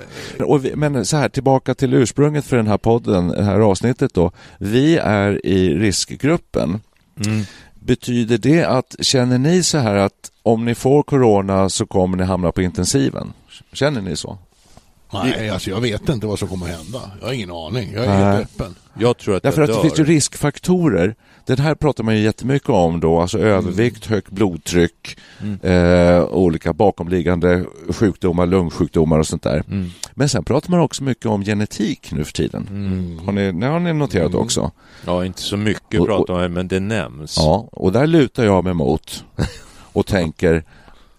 Vi, 0.60 0.76
men 0.76 1.06
så 1.06 1.16
här, 1.16 1.28
tillbaka 1.28 1.74
till 1.74 1.94
ursprunget 1.94 2.44
för 2.44 2.56
den 2.56 2.66
här 2.66 2.78
podden, 2.78 3.28
det 3.28 3.42
här 3.42 3.60
avsnittet 3.60 4.14
då. 4.14 4.32
Vi 4.58 4.96
är 4.96 5.46
i 5.46 5.74
riskgruppen. 5.74 6.80
Mm. 7.26 7.44
Betyder 7.74 8.38
det 8.38 8.64
att, 8.64 8.96
känner 9.00 9.38
ni 9.38 9.62
så 9.62 9.78
här 9.78 9.96
att 9.96 10.30
om 10.42 10.64
ni 10.64 10.74
får 10.74 11.02
corona 11.02 11.68
så 11.68 11.86
kommer 11.86 12.16
ni 12.16 12.24
hamna 12.24 12.52
på 12.52 12.62
intensiven? 12.62 13.32
Känner 13.72 14.00
ni 14.00 14.16
så? 14.16 14.38
Nej, 15.12 15.50
alltså 15.50 15.70
jag 15.70 15.80
vet 15.80 16.08
inte 16.08 16.26
vad 16.26 16.38
som 16.38 16.48
kommer 16.48 16.66
att 16.66 16.76
hända. 16.76 17.10
Jag 17.20 17.26
har 17.26 17.32
ingen 17.34 17.50
aning. 17.50 17.92
Jag 17.94 18.04
är 18.04 18.08
Nej. 18.08 18.36
helt 18.36 18.42
öppen. 18.60 18.74
Jag 18.98 19.18
tror 19.18 19.36
att 19.36 19.42
Därför 19.42 19.60
jag 19.62 19.70
att 19.70 19.76
det 19.76 19.88
finns 19.88 19.98
ju 20.00 20.04
riskfaktorer. 20.04 21.14
Det 21.46 21.60
här 21.60 21.74
pratar 21.74 22.04
man 22.04 22.16
ju 22.16 22.22
jättemycket 22.22 22.68
om 22.68 23.00
då, 23.00 23.20
alltså 23.20 23.38
övervikt, 23.38 24.06
högt 24.06 24.30
blodtryck, 24.30 25.18
Mm. 25.42 25.60
eh, 25.62 26.24
olika 26.24 26.72
bakomliggande 26.72 27.64
sjukdomar, 27.88 28.46
lungsjukdomar 28.46 29.18
och 29.18 29.26
sånt 29.26 29.42
där. 29.42 29.62
Mm. 29.68 29.90
Men 30.14 30.28
sen 30.28 30.44
pratar 30.44 30.70
man 30.70 30.80
också 30.80 31.02
mycket 31.04 31.26
om 31.26 31.44
genetik 31.44 32.12
nu 32.12 32.24
för 32.24 32.32
tiden. 32.32 32.66
Mm. 32.70 33.18
Har 33.24 33.32
ni, 33.32 33.52
det 33.52 33.66
har 33.66 33.80
ni 33.80 33.92
noterat 33.92 34.28
Mm. 34.30 34.40
också? 34.40 34.70
Ja, 35.06 35.24
inte 35.24 35.40
så 35.42 35.56
mycket 35.56 36.00
Och- 36.00 36.06
pratar 36.06 36.34
man 36.34 36.44
om, 36.44 36.52
men 36.52 36.68
det 36.68 36.80
nämns. 36.80 37.36
Ja, 37.38 37.68
och 37.72 37.92
där 37.92 38.06
lutar 38.06 38.44
jag 38.44 38.64
mig 38.64 38.74
mot 38.74 39.24
och 39.92 40.06
tänker 40.06 40.64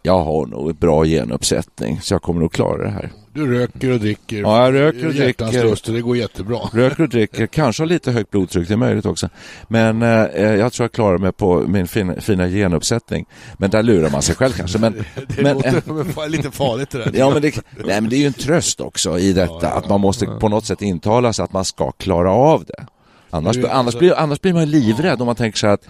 jag 0.04 0.23
har 0.23 0.45
nog 0.45 0.69
ett 0.69 0.80
bra 0.80 1.06
genuppsättning 1.06 2.00
så 2.02 2.13
jag 2.13 2.21
kommer 2.21 2.39
nog 2.41 2.52
klara 2.54 2.84
det 2.84 2.89
här. 2.89 3.12
Du 3.38 3.54
röker 3.54 3.91
och 3.91 4.00
dricker. 4.00 4.41
Ja, 4.41 4.65
jag 4.65 4.73
röker 4.73 5.08
och 5.08 5.13
dricker. 5.13 5.71
och 5.71 5.78
det 5.86 6.02
går 6.02 6.17
jättebra. 6.17 6.60
Röker 6.73 7.04
och 7.04 7.10
dricker, 7.10 7.47
kanske 7.47 7.84
har 7.84 7.88
lite 7.88 8.12
högt 8.12 8.32
blodtryck, 8.32 8.67
det 8.67 8.73
är 8.73 8.78
möjligt 8.78 9.06
också. 9.06 9.30
Men 9.67 10.02
eh, 10.02 10.10
jag 10.41 10.73
tror 10.73 10.84
jag 10.84 10.91
klarar 10.91 11.17
mig 11.17 11.32
på 11.32 11.60
min 11.67 11.88
fina, 11.88 12.21
fina 12.21 12.47
genuppsättning. 12.47 13.26
Men 13.58 13.69
där 13.69 13.84
lurar 13.84 14.10
man 14.10 14.21
sig 14.21 14.36
själv 14.36 14.52
kanske. 14.54 14.80
Men, 14.80 14.93
Det 15.28 15.41
men, 15.41 15.54
låter 15.58 16.30
lite 16.30 16.52
farligt 16.52 16.89
det 16.89 16.97
där. 16.97 17.12
ja, 17.13 17.30
men, 17.30 17.41
det, 17.41 17.56
nej, 17.86 18.02
men 18.02 18.10
det 18.10 18.15
är 18.15 18.19
ju 18.19 18.28
en 18.28 18.34
tröst 18.34 18.82
också 18.82 19.19
i 19.19 19.34
detta, 19.34 19.54
Ja, 19.54 19.60
ja, 19.62 19.69
att 19.69 19.89
man 19.89 20.02
måste 20.02 20.26
på 20.26 20.50
något 20.50 20.65
sätt 20.65 20.82
intala 20.82 21.34
sig 21.34 21.43
att 21.43 21.54
man 21.54 21.65
ska 21.65 21.91
klara 21.91 22.32
av 22.32 22.65
det. 22.65 22.86
Annars, 23.30 23.56
Du, 23.56 23.68
annars, 23.68 23.86
alltså- 23.86 24.00
blir, 24.00 24.13
annars 24.20 24.42
blir 24.42 24.54
man 24.54 24.70
livrädd 24.70 25.22
om 25.22 25.26
man 25.26 25.36
tänker 25.36 25.58
sig 25.58 25.70
att 25.70 25.88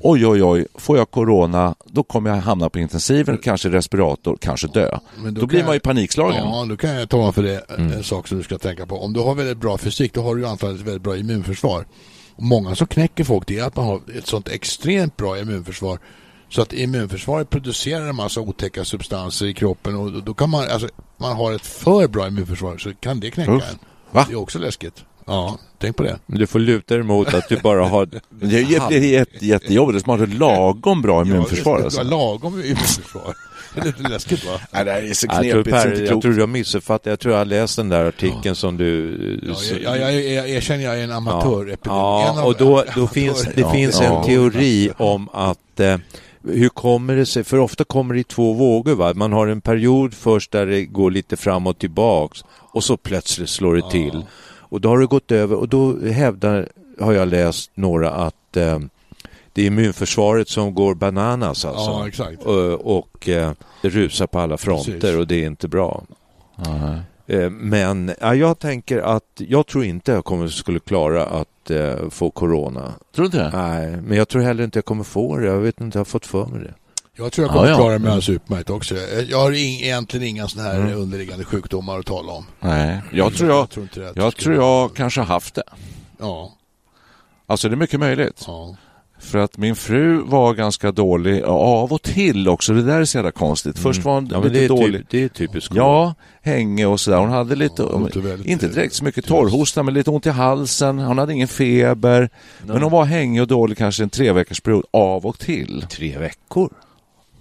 oj, 0.00 0.26
oj, 0.26 0.42
oj, 0.44 0.66
får 0.74 0.98
jag 0.98 1.10
corona, 1.10 1.74
då 1.86 2.02
kommer 2.02 2.30
jag 2.30 2.36
hamna 2.36 2.68
på 2.70 2.78
intensiven, 2.78 3.38
kanske 3.42 3.68
respirator, 3.68 4.38
kanske 4.40 4.66
dö. 4.68 4.98
Men 5.16 5.34
Då, 5.34 5.40
kan 5.40 5.48
blir 5.48 5.58
man 5.62 5.68
ju 5.68 5.74
jag- 5.74 5.82
panikslagen. 5.82 6.44
Ja, 6.44 6.66
då 6.68 6.76
kan 6.76 6.90
jag 6.94 7.08
tala 7.08 7.32
för 7.32 7.42
det 7.42 7.70
Mm. 7.70 7.92
en 7.92 8.02
sak 8.04 8.28
som 8.28 8.38
du 8.38 8.44
ska 8.44 8.58
tänka 8.58 8.86
på. 8.86 9.02
Om 9.02 9.12
du 9.12 9.20
har 9.20 9.34
väldigt 9.34 9.58
bra 9.58 9.78
fysik, 9.78 10.14
då 10.14 10.22
har 10.22 10.34
du 10.34 10.40
ju 10.40 10.46
antagligen 10.48 10.80
ett 10.80 10.86
väldigt 10.86 11.02
bra 11.02 11.16
immunförsvar. 11.16 11.84
Och 12.36 12.42
många 12.42 12.74
som 12.74 12.86
knäcker 12.86 13.24
folk, 13.24 13.46
det 13.46 13.58
är 13.58 13.64
att 13.64 13.76
man 13.76 13.84
har 13.86 14.00
ett 14.18 14.26
sånt 14.26 14.48
extremt 14.48 15.16
bra 15.16 15.38
immunförsvar. 15.38 15.98
Så 16.50 16.62
att 16.62 16.72
immunförsvaret 16.72 17.50
producerar 17.50 18.08
en 18.08 18.16
massa 18.16 18.40
otäcka 18.40 18.84
substanser 18.84 19.46
i 19.46 19.54
kroppen 19.54 19.96
och 19.96 20.12
då- 20.12 20.20
då 20.20 20.34
kan 20.34 20.50
man, 20.50 20.64
alltså, 20.70 20.88
man 21.20 21.36
har 21.36 21.52
ett 21.52 21.66
för 21.66 22.08
bra 22.08 22.26
immunförsvar 22.28 22.78
så 22.78 22.94
kan 22.94 23.20
det 23.20 23.30
knäcka 23.30 23.52
Uff. 23.52 23.70
en. 23.70 23.78
Va? 24.10 24.24
Det 24.28 24.32
är 24.34 24.38
också 24.38 24.58
läskigt. 24.58 25.04
Ja, 25.28 25.58
tänk 25.78 25.96
på 25.96 26.02
det. 26.02 26.18
Men 26.26 26.38
du 26.38 26.46
får 26.46 26.58
luta 26.58 26.94
dig 26.94 27.02
mot 27.02 27.34
att 27.34 27.48
du 27.48 27.56
bara 27.56 27.84
har... 27.84 28.06
Det 28.30 28.56
är 28.58 28.62
jätte, 28.70 28.94
jätte, 28.96 29.46
jättejobbigt, 29.46 30.06
man 30.06 30.18
har 30.18 30.26
ett 30.26 30.34
lagom 30.34 31.02
bra 31.02 31.22
immunförsvar. 31.22 31.78
Ja, 31.78 31.84
Alltså. 31.84 32.02
Lagom 32.02 32.60
immunförsvar. 32.60 33.34
Det 33.74 33.80
är 33.80 33.84
lite 33.84 34.02
läskigt 34.02 34.44
va? 34.46 34.60
Nej, 34.72 34.84
det 34.84 34.90
är 34.92 35.14
så 35.14 35.26
Jag 35.26 35.34
tror, 35.42 35.62
knepigt, 35.62 35.76
så 35.82 35.88
per, 35.88 36.00
jag 36.12 36.22
tror 36.22 36.32
du 36.32 36.40
har 36.40 36.46
missuppfattat. 36.46 37.06
Jag 37.06 37.20
tror 37.20 37.32
jag 37.34 37.40
har 37.40 37.44
läst 37.44 37.76
den 37.76 37.88
där 37.88 38.04
artikeln 38.04 38.54
som 38.54 38.76
du... 38.76 39.40
Ja, 39.42 39.54
jag, 39.82 39.98
jag, 39.98 40.12
jag, 40.14 40.24
jag 40.34 40.48
erkänner 40.50 40.84
jag 40.84 40.98
är 41.00 41.04
en 41.04 41.12
amatörepidemi. 41.12 41.78
Ja, 41.96 42.40
av- 42.40 42.46
och 42.46 42.54
då, 42.58 42.84
då 42.94 43.06
finns, 43.06 43.42
det 43.54 43.60
Ja, 43.60 43.72
finns 43.72 44.00
ja. 44.00 44.18
en 44.20 44.24
teori 44.26 44.90
om 44.96 45.28
att 45.32 45.80
eh, 45.80 45.96
hur 46.48 46.68
kommer 46.68 47.16
det 47.16 47.26
sig, 47.26 47.44
för 47.44 47.58
ofta 47.58 47.84
kommer 47.84 48.14
det 48.14 48.20
i 48.20 48.24
två 48.24 48.52
vågor 48.52 48.94
va? 48.94 49.12
Man 49.14 49.32
har 49.32 49.46
en 49.46 49.60
period 49.60 50.14
först 50.14 50.52
där 50.52 50.66
det 50.66 50.84
går 50.84 51.10
lite 51.10 51.36
fram 51.36 51.66
och 51.66 51.78
tillbaks 51.78 52.44
och 52.72 52.84
så 52.84 52.96
plötsligt 52.96 53.48
slår 53.50 53.74
det 53.74 53.90
till. 53.90 54.22
Och 54.68 54.80
då 54.80 54.88
har 54.88 54.98
det 54.98 55.06
gått 55.06 55.32
över 55.32 55.56
och 55.56 55.68
då 55.68 56.00
hävdar, 56.00 56.68
har 57.00 57.12
jag 57.12 57.28
läst 57.28 57.70
några 57.74 58.10
att 58.10 58.56
eh, 58.56 58.78
det 59.52 59.62
är 59.62 59.66
immunförsvaret 59.66 60.48
som 60.48 60.74
går 60.74 60.94
bananas 60.94 61.64
alltså. 61.64 61.90
Ja, 61.90 62.08
exakt. 62.08 62.42
och 62.42 62.96
och 62.98 63.28
eh, 63.28 63.52
det 63.82 63.88
rusar 63.88 64.26
på 64.26 64.38
alla 64.38 64.56
fronter 64.58 64.92
Precis. 65.00 65.16
och 65.16 65.26
det 65.26 65.42
är 65.42 65.46
inte 65.46 65.68
bra. 65.68 66.02
Nej. 66.56 67.00
Eh, 67.26 67.50
Men 67.50 68.12
ja, 68.20 68.34
jag 68.34 68.58
tänker 68.58 68.98
att 68.98 69.24
jag 69.36 69.66
tror 69.66 69.84
inte 69.84 70.12
jag 70.12 70.24
kommer 70.24 70.48
skulle 70.48 70.80
klara 70.80 71.26
att 71.26 71.70
eh, 71.70 72.08
få 72.10 72.30
corona. 72.30 72.92
Tror 73.14 73.22
du 73.22 73.26
inte 73.26 73.38
det? 73.38 73.50
Nej, 73.56 73.96
men 74.02 74.18
jag 74.18 74.28
tror 74.28 74.42
heller 74.42 74.64
inte 74.64 74.76
jag 74.78 74.84
kommer 74.84 75.04
få 75.04 75.36
det. 75.36 75.46
Jag 75.46 75.58
vet 75.58 75.80
inte, 75.80 75.98
jag 75.98 76.00
har 76.00 76.04
fått 76.04 76.26
för 76.26 76.46
mig 76.46 76.60
det. 76.60 76.74
Jag 77.18 77.32
tror 77.32 77.44
jag 77.46 77.52
kommer 77.54 77.66
Ja, 77.66 77.70
ja. 77.72 77.76
klara 77.76 77.98
mig 77.98 78.08
alldeles 78.08 78.28
utmärkt 78.28 78.70
också. 78.70 78.94
Jag 79.28 79.38
har 79.38 79.52
ing, 79.52 79.80
egentligen 79.80 80.26
inga 80.26 80.48
sådana 80.48 80.68
här 80.70 80.80
Mm. 80.80 80.98
underliggande 80.98 81.44
sjukdomar 81.44 81.98
att 81.98 82.06
tala 82.06 82.32
om. 82.32 82.46
Nej, 82.60 83.00
jag 83.12 83.34
tror 83.34 83.50
jag, 83.50 83.70
tror 83.70 83.82
inte 83.84 84.00
det. 84.00 84.12
jag, 84.16 84.36
tror 84.36 84.54
jag 84.54 84.94
kanske 84.96 85.20
har 85.20 85.26
haft 85.26 85.54
det. 85.54 85.62
Ja, 86.18 86.52
Alltså 87.46 87.68
det 87.68 87.74
är 87.74 87.76
mycket 87.76 88.00
möjligt. 88.00 88.44
ja. 88.46 88.76
För 89.20 89.38
att 89.38 89.56
min 89.56 89.76
fru 89.76 90.22
var 90.22 90.54
ganska 90.54 90.92
dålig 90.92 91.42
av 91.42 91.92
och 91.92 92.02
till 92.02 92.48
också. 92.48 92.72
Det 92.72 92.82
där 92.82 93.00
är 93.00 93.04
så 93.04 93.18
jävla 93.18 93.30
konstigt. 93.30 93.78
Först 93.78 94.04
var 94.04 94.14
hon 94.14 94.24
Mm. 94.24 94.34
Ja, 94.40 94.44
lite 94.48 94.58
det, 94.58 94.64
är 94.64 94.68
dålig. 94.68 95.00
typ, 95.00 95.10
det 95.10 95.22
är 95.24 95.28
typiskt. 95.28 95.74
Ja, 95.74 96.14
hänge 96.42 96.86
och 96.86 97.00
sådär. 97.00 97.18
Hon 97.18 97.30
hade 97.30 97.56
lite, 97.56 97.82
Ja, 97.82 98.08
inte 98.44 98.68
direkt 98.68 98.94
så 98.94 99.04
mycket 99.04 99.26
torrhosta, 99.26 99.82
men 99.82 99.94
lite 99.94 100.10
ont 100.10 100.26
i 100.26 100.30
halsen. 100.30 100.98
Hon 100.98 101.18
hade 101.18 101.32
ingen 101.32 101.48
feber. 101.48 102.30
Men 102.66 102.82
hon 102.82 102.92
var 102.92 103.04
hängig 103.04 103.42
och 103.42 103.48
dålig 103.48 103.78
kanske 103.78 104.02
en 104.02 104.10
tre 104.10 104.32
veckors 104.32 104.60
period 104.60 104.84
av 104.90 105.26
och 105.26 105.38
till. 105.38 105.86
Tre 105.90 106.18
veckor? 106.18 106.72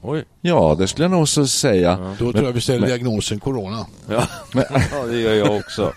Oj. 0.10 0.24
Ja, 0.42 0.76
det 0.80 0.88
skulle 0.88 1.04
jag 1.04 1.12
nog 1.12 1.30
så 1.30 1.48
säga. 1.48 2.16
Då 2.20 2.32
tror 2.32 2.46
jag 2.46 2.52
vi 2.52 2.62
ställer 2.62 2.80
men- 2.80 2.90
diagnosen 2.90 3.40
corona. 3.40 3.86
Ja. 4.10 4.24
ja, 4.92 5.06
det 5.06 5.20
gör 5.20 5.34
jag 5.34 5.56
också. 5.58 5.94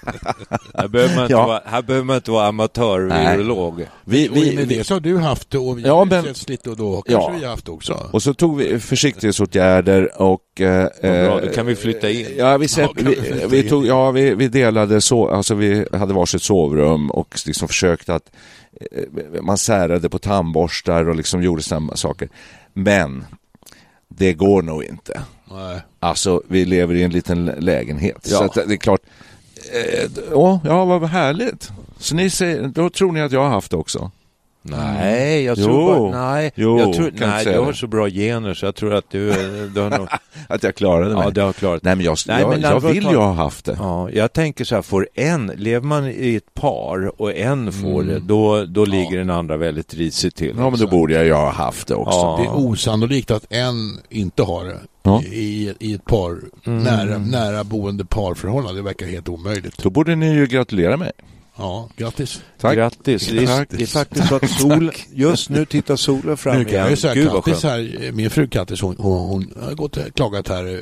Här 0.75 0.89
behöver 0.89 1.15
man 1.15 1.25
inte, 1.25 1.33
Ja. 1.35 1.47
vara, 1.47 1.61
här 1.65 1.83
behöver 1.83 2.05
man 2.07 2.17
inte 2.17 2.31
vara 2.31 2.47
amatörvirolog. 2.47 3.87
Vi, 4.05 4.29
och 4.29 4.33
med 4.33 4.43
vi, 4.43 4.65
det 4.77 4.85
så 4.85 4.95
har 4.95 5.01
du 5.01 5.19
haft 5.19 5.51
det 5.51 5.59
och 5.59 5.79
vi 5.79 5.83
Ja, 5.83 5.95
har 5.95 6.05
men- 6.07 6.25
setts 6.25 6.49
lite 6.49 6.71
och 6.71 6.77
då 6.77 7.03
kanske 7.03 7.13
Ja. 7.33 7.37
vi 7.39 7.45
har 7.45 7.51
haft 7.51 7.67
det 7.67 7.73
också. 7.73 8.09
och 8.13 8.23
så 8.23 8.35
tog 8.35 8.57
vi 8.57 8.79
försiktighetsåtgärder 8.81 10.23
och... 10.23 10.61
Eh, 10.61 10.89
bra, 11.01 11.11
eh, 11.11 11.47
då 11.47 11.53
kan 11.55 11.67
vi 11.67 11.77
flytta 11.77 12.11
in. 12.11 12.27
Ja, 12.37 12.57
vi, 12.59 12.67
Ja, 12.79 12.93
vi 12.97 13.03
vi, 13.05 13.45
vi, 13.51 13.63
in? 13.63 13.69
tog, 13.69 13.87
ja, 13.87 14.11
vi, 14.11 14.35
vi 14.35 14.49
delade 14.49 15.01
så, 15.01 15.29
alltså 15.29 15.55
vi 15.55 15.87
hade 15.93 16.15
varsitt 16.15 16.43
sovrum 16.43 17.11
och 17.11 17.41
liksom 17.47 17.69
försökte 17.69 18.15
att 18.15 18.31
eh, 18.81 19.43
man 19.43 19.59
särade 19.59 20.09
på 20.09 20.19
tandborstar 20.19 21.09
och 21.09 21.17
liksom 21.17 21.43
gjorde 21.43 21.63
samma 21.63 21.97
saker. 21.97 22.29
Men 22.75 23.25
det 24.21 24.33
går 24.33 24.63
nog 24.63 24.85
inte. 24.85 25.23
Nej. 25.51 25.81
Alltså, 26.01 26.43
vi 26.49 26.65
lever 26.65 26.95
i 26.95 27.03
en 27.03 27.11
liten 27.11 27.45
lägenhet. 27.45 28.29
Ja. 28.31 28.39
Så 28.39 28.45
att 28.45 28.55
det 28.55 28.75
är 28.75 28.77
klart. 28.77 29.01
Eh, 29.73 30.11
åh, 30.33 30.59
ja, 30.65 30.85
vad 30.85 31.05
härligt. 31.05 31.71
Så 31.99 32.15
ni 32.15 32.31
säger, 32.31 32.69
då 32.69 32.91
tror 32.91 33.13
ni 33.13 33.21
att 33.21 33.33
jag 33.33 33.43
har 33.43 33.49
haft 33.49 33.71
det 33.71 33.77
också? 33.77 34.11
Nej, 34.63 35.45
jag 35.45 35.59
Jo. 35.59 35.65
tror 35.65 36.11
bara, 36.11 36.31
nej, 36.33 36.53
Jo, 36.55 36.79
jag 36.79 36.93
tror, 36.93 37.13
nej 37.15 37.45
du 37.45 37.59
har 37.59 37.73
så 37.73 37.87
bra 37.87 38.09
gener 38.09 38.55
så 38.55 38.67
jag 38.67 38.75
tror 38.75 38.95
att 38.95 39.11
du, 39.11 39.29
du 39.75 39.81
har 39.81 39.91
nog, 39.99 40.09
Att 40.49 40.63
jag 40.63 40.75
klarade 40.75 41.15
mig? 41.15 41.23
ja 41.25 41.31
du 41.31 41.41
har 41.41 41.53
klarat 41.53 41.83
Nej, 41.83 41.97
men 41.97 42.05
jag, 42.05 42.17
Nej, 42.29 42.41
jag, 42.41 42.51
men 42.51 42.61
jag 42.61 42.81
vill 42.81 43.03
ju 43.05 43.17
ha 43.17 43.33
haft 43.33 43.65
det. 43.65 43.77
Ja, 43.79 44.11
jag 44.11 44.33
tänker 44.33 44.65
så 44.65 44.75
här, 44.75 44.83
får 44.83 45.09
en, 45.15 45.47
lever 45.57 45.87
man 45.87 46.07
i 46.09 46.35
ett 46.35 46.55
par 46.55 47.21
och 47.23 47.37
en 47.37 47.73
får 47.73 48.03
det, 48.03 48.19
då, 48.19 48.65
då 48.65 48.85
ligger 48.85 49.19
den 49.19 49.31
andra 49.31 49.57
väldigt 49.57 49.95
risigt 49.95 50.37
till. 50.37 50.55
Ja, 50.59 50.71
men 50.71 50.81
då 50.81 50.87
borde 50.87 51.15
jag 51.15 51.25
ju 51.25 51.33
ha 51.33 51.51
haft 51.51 51.89
det 51.89 51.95
också. 51.95 52.19
Ja. 52.19 52.39
Det 52.43 52.45
är 52.49 52.57
osannolikt 52.67 53.31
att 53.31 53.47
en 53.53 53.99
inte 54.09 54.43
har 54.43 54.65
det 54.65 54.77
Ja. 55.03 55.23
i, 55.23 55.75
i 55.81 55.95
ett 55.95 56.05
par 56.05 56.39
nära, 56.65 57.19
nära 57.19 57.65
boende 57.65 58.05
parförhållande. 58.05 58.79
Det 58.81 58.85
verkar 58.85 59.07
helt 59.07 59.29
omöjligt. 59.29 59.83
Då 59.83 59.91
borde 59.91 60.17
ni 60.17 60.35
ju 60.35 60.47
gratulera 60.47 60.97
mig. 60.97 61.13
Ja, 61.61 61.89
grattis. 61.97 62.43
Tack. 62.61 62.75
Grattis. 62.77 63.29
Det 63.29 63.39
är, 63.43 63.47
Tack. 63.47 63.69
det 63.71 63.83
är 63.83 63.87
faktiskt 63.87 64.29
så 64.29 64.35
att 64.37 64.51
sol, 64.61 64.91
just 65.13 65.51
nu 65.51 65.65
tittar 65.65 65.97
solen 65.97 66.37
fram 66.37 66.59
Nu 66.59 66.65
kan 66.65 66.73
jag 66.75 66.81
igen. 66.81 66.91
ju 66.91 66.97
säga 66.97 67.15
Gud 67.15 67.31
skönt. 67.45 67.63
här, 67.63 68.13
min 68.13 68.31
fru 68.31 68.47
Kattis, 68.49 68.81
hon, 68.81 68.97
hon, 68.99 69.29
hon 69.29 69.53
har 69.65 69.75
gått 69.75 69.97
och 69.97 70.15
klagat 70.15 70.49
här 70.49 70.67
eh, 70.75 70.79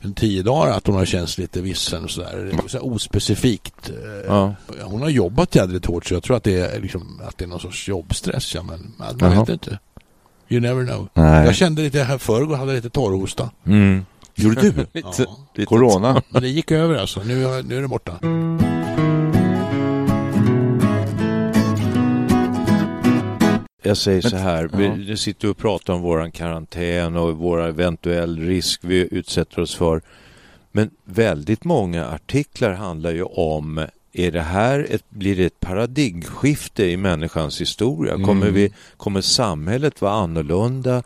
en 0.00 0.14
tio 0.14 0.42
dagar 0.42 0.72
att 0.72 0.86
hon 0.86 0.96
har 0.96 1.04
känts 1.04 1.38
lite 1.38 1.60
vissen 1.60 2.04
och 2.04 2.10
sådär. 2.10 2.52
Så 2.66 2.78
ospecifikt. 2.80 3.88
Eh, 3.90 3.94
Ja. 4.26 4.54
Hon 4.82 5.02
har 5.02 5.08
jobbat 5.08 5.54
jädrigt 5.54 5.86
hårt 5.86 6.06
så 6.06 6.14
jag 6.14 6.22
tror 6.22 6.36
att 6.36 6.44
det 6.44 6.58
är, 6.60 6.80
liksom, 6.80 7.20
att 7.28 7.38
det 7.38 7.44
är 7.44 7.48
någon 7.48 7.60
sorts 7.60 7.88
jobbstress. 7.88 8.54
Ja, 8.54 8.62
men 8.62 8.92
man 8.98 9.16
Jaha. 9.20 9.40
vet 9.40 9.48
inte. 9.48 9.78
You 10.48 10.60
never 10.60 10.84
know. 10.86 11.08
Nej. 11.14 11.46
Jag 11.46 11.54
kände 11.54 11.82
lite 11.82 12.02
här 12.02 12.18
förr 12.18 12.56
hade 12.56 12.72
lite 12.72 12.90
torrhosta. 12.90 13.50
Mm. 13.66 14.04
Gjorde 14.34 14.60
du? 14.60 14.68
Lite, 14.68 14.88
Ja. 15.18 15.36
lite- 15.54 15.66
Corona? 15.68 16.22
Men 16.28 16.42
det 16.42 16.48
gick 16.48 16.70
över 16.70 16.94
alltså. 16.94 17.20
Nu, 17.24 17.62
nu 17.62 17.76
är 17.78 17.82
det 17.82 17.88
borta. 17.88 18.12
Jag 23.86 23.96
säger 23.96 24.20
så 24.20 24.34
Men- 24.36 24.44
här, 24.44 24.70
vi 24.72 24.84
ja. 24.84 24.96
nu 24.96 25.16
sitter 25.16 25.50
och 25.50 25.56
pratar 25.56 25.94
om 25.94 26.02
våran 26.02 26.30
karantän 26.30 27.16
och 27.16 27.36
våra 27.36 27.68
eventuell 27.68 28.38
risk 28.38 28.80
vi 28.84 29.08
utsätter 29.10 29.60
oss 29.60 29.74
för. 29.74 30.02
Men 30.72 30.90
väldigt 31.04 31.64
många 31.64 32.06
artiklar 32.06 32.72
handlar 32.72 33.10
ju 33.10 33.22
om 33.22 33.86
är 34.12 34.30
det 34.32 34.40
här 34.40 34.86
ett, 34.90 35.04
blir 35.10 35.36
det 35.36 35.44
ett 35.44 35.60
paradigmskifte 35.60 36.84
i 36.84 36.96
människans 36.96 37.60
historia? 37.60 38.14
Kommer, 38.14 38.42
Mm. 38.46 38.54
vi, 38.54 38.72
kommer 38.96 39.20
samhället 39.20 40.00
vara 40.00 40.12
annorlunda? 40.12 41.02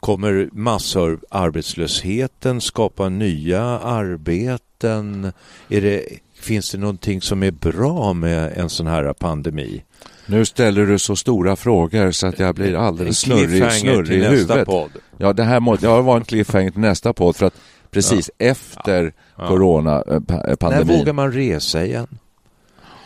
Kommer 0.00 0.48
massor 0.52 1.20
arbetslösheten 1.30 2.60
skapa 2.60 3.08
nya 3.08 3.62
arbeten? 3.78 5.32
Är 5.68 5.80
det, 5.80 6.04
finns 6.34 6.70
det 6.72 6.78
någonting 6.78 7.20
som 7.22 7.42
är 7.42 7.50
bra 7.50 8.12
med 8.12 8.52
en 8.56 8.68
sån 8.68 8.86
här 8.86 9.12
pandemi? 9.12 9.82
Nu 10.30 10.44
ställer 10.44 10.86
du 10.86 10.98
så 10.98 11.16
stora 11.16 11.56
frågor 11.56 12.10
så 12.10 12.26
att 12.26 12.38
jag 12.38 12.54
blir 12.54 12.74
alldeles 12.74 13.18
snurrig, 13.18 13.72
snurrig 13.72 14.18
i 14.18 14.20
nästa 14.20 14.30
huvudet. 14.30 14.66
podd. 14.66 14.90
Ja, 15.18 15.32
det 15.32 15.42
här 15.44 15.60
måste, 15.60 15.86
jag 15.86 16.02
var 16.02 16.16
en 16.16 16.24
cliffhanger 16.24 16.70
till 16.70 16.80
nästa 16.80 17.12
podd 17.12 17.36
för 17.36 17.46
att 17.46 17.54
precis 17.90 18.30
efter 18.38 19.12
Ja. 19.38 19.48
coronapandemin. 19.48 20.86
När 20.86 20.98
vågar 20.98 21.12
man 21.12 21.32
resa 21.32 21.84
igen? 21.84 22.06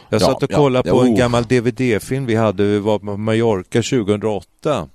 Jag 0.09 0.21
Ja, 0.21 0.27
satt 0.27 0.43
och 0.43 0.53
ja, 0.53 0.57
kollade 0.57 0.91
på 0.91 0.97
ja, 0.97 1.07
en 1.07 1.13
oh. 1.13 1.19
gammal 1.19 1.45
DVD-film 1.45 2.27
vi 2.27 2.35
hade, 2.35 2.65
vi 2.65 2.79
var 2.79 2.99
på 2.99 3.17
Mallorca 3.17 3.83
2008. 3.83 4.89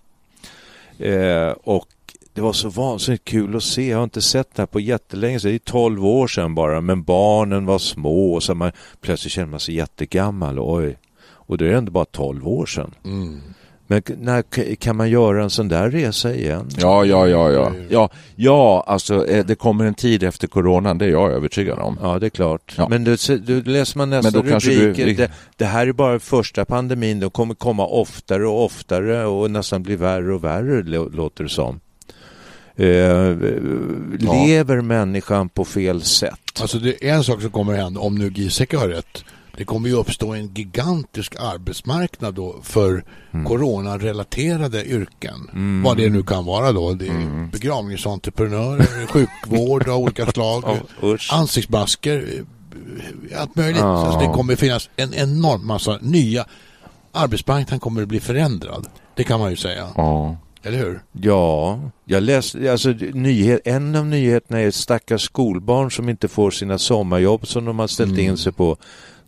Eh, 1.00 1.50
och 1.64 1.88
det 2.34 2.42
var 2.42 2.54
så 2.54 2.70
vansinnigt 2.70 3.26
kul 3.26 3.56
att 3.56 3.64
se. 3.64 3.88
Jag 3.88 3.98
har 3.98 4.04
inte 4.04 4.22
sett 4.22 4.56
det 4.56 4.62
här 4.62 4.68
på 4.68 4.80
jättelänge, 4.80 5.40
så 5.40 5.48
det 5.48 5.54
är 5.54 5.60
12 5.60 6.06
år 6.06 6.28
sedan 6.28 6.56
bara. 6.56 6.82
Men 6.82 7.04
barnen 7.04 7.66
var 7.66 7.80
små 7.80 8.34
och 8.34 8.44
så 8.44 8.56
man, 8.56 8.72
plötsligt 9.02 9.34
kände 9.34 9.52
man 9.52 9.60
sig 9.60 9.76
jättegammal. 9.76 10.60
Oj. 10.60 10.98
Och 11.50 11.58
det 11.58 11.68
är 11.68 11.72
ändå 11.74 11.92
bara 11.92 12.06
12 12.06 12.48
år 12.48 12.66
sedan. 12.66 12.96
Mm. 13.06 13.40
Men 13.88 14.02
när 14.18 14.76
kan 14.76 14.96
man 14.96 15.10
göra 15.10 15.44
en 15.44 15.50
sån 15.50 15.68
där 15.68 15.90
resa 15.92 16.36
igen? 16.36 16.70
Ja, 16.78 17.06
ja, 17.06 17.28
ja, 17.28 17.52
ja. 17.52 17.72
Ja, 17.90 18.10
ja 18.36 18.84
alltså 18.88 19.28
eh, 19.28 19.46
det 19.46 19.56
kommer 19.56 19.86
en 19.86 19.94
tid 19.94 20.24
efter 20.24 20.48
coronan, 20.48 20.98
det 20.98 21.06
är 21.06 21.10
jag 21.10 21.32
övertygad 21.32 21.80
om. 21.80 21.98
Ja, 22.02 22.20
det 22.20 22.26
är 22.26 22.30
klart. 22.30 22.74
Ja. 22.78 22.88
Men 22.90 23.04
då, 23.04 23.16
då 23.48 23.54
läser 23.72 23.98
man 23.98 24.10
nästa 24.10 24.32
rubrik. 24.76 24.98
du- 24.98 25.14
Det, 25.14 25.32
det 25.58 25.66
här 25.66 25.88
är 25.88 25.92
bara 25.92 26.20
första 26.20 26.66
pandemin. 26.66 27.20
De 27.20 27.30
kommer 27.30 27.56
komma 27.56 27.86
oftare 27.86 28.48
och 28.48 28.66
oftare 28.66 29.26
och 29.26 29.52
nästan 29.52 29.84
bli 29.84 29.96
värre 29.96 30.34
och 30.34 30.44
värre, 30.44 30.82
lå- 30.84 31.16
låter 31.16 31.44
det 31.44 31.50
som. 31.50 31.80
Eh, 32.76 33.36
Lever 34.46 34.82
människan 34.82 35.50
på 35.50 35.66
fel 35.66 36.02
sätt? 36.02 36.62
Alltså 36.62 36.78
det 36.80 37.06
är 37.10 37.14
en 37.14 37.24
sak 37.24 37.42
som 37.42 37.52
kommer 37.52 37.74
hända 37.74 38.00
om 38.00 38.16
nu 38.16 38.30
Giesecke 38.36 38.78
har 38.78 38.88
rätt. 38.88 39.24
Det 39.60 39.66
kommer 39.66 39.90
ju 39.90 39.96
uppstå 39.96 40.34
en 40.34 40.48
gigantisk 40.54 41.36
arbetsmarknad 41.40 42.34
då 42.34 42.56
för 42.64 43.04
Mm. 43.32 43.46
coronarelaterade 43.46 44.86
yrken. 44.86 45.50
Vad 45.84 45.98
det 45.98 46.10
nu 46.10 46.24
kan 46.24 46.46
vara 46.46 46.72
då. 46.72 46.94
Det 46.94 47.08
är 47.08 47.52
begravningsentreprenörer, 47.52 49.08
sjukvård 49.12 49.88
av 49.90 49.98
olika 49.98 50.26
slag, 50.32 50.64
usch. 51.04 51.34
ansiktsmasker, 51.34 52.44
eh, 53.32 53.42
allt 53.42 53.56
möjligt. 53.56 53.82
Ja. 53.82 54.06
Alltså 54.06 54.20
det 54.28 54.34
kommer 54.34 54.56
finnas 54.56 54.90
en 54.96 55.14
enorm 55.14 55.68
massa 55.68 55.98
nya 56.02 56.46
arbetsmarknaden 57.12 57.80
kommer 57.80 58.02
att 58.02 58.08
bli 58.08 58.20
förändrad. 58.20 58.88
Det 59.16 59.24
kan 59.24 59.40
man 59.40 59.50
ju 59.50 59.56
säga. 59.56 59.88
Ja. 59.96 60.38
Eller 60.64 60.78
hur? 60.78 61.00
Ja, 61.12 61.80
jag 62.06 62.24
läste, 62.24 62.72
alltså 62.72 62.90
nyhet, 63.14 63.62
en 63.66 63.96
av 63.96 64.06
nyheterna 64.06 64.60
är 64.60 64.72
stackars 64.72 65.22
skolbarn 65.22 65.92
som 65.92 66.10
inte 66.10 66.28
får 66.28 66.52
sina 66.52 66.78
sommarjobb 66.78 67.48
som 67.48 67.66
de 67.66 67.80
har 67.80 67.88
ställt 67.88 68.12
Mm. 68.12 68.26
in 68.26 68.38
sig 68.38 68.52
på. 68.52 68.78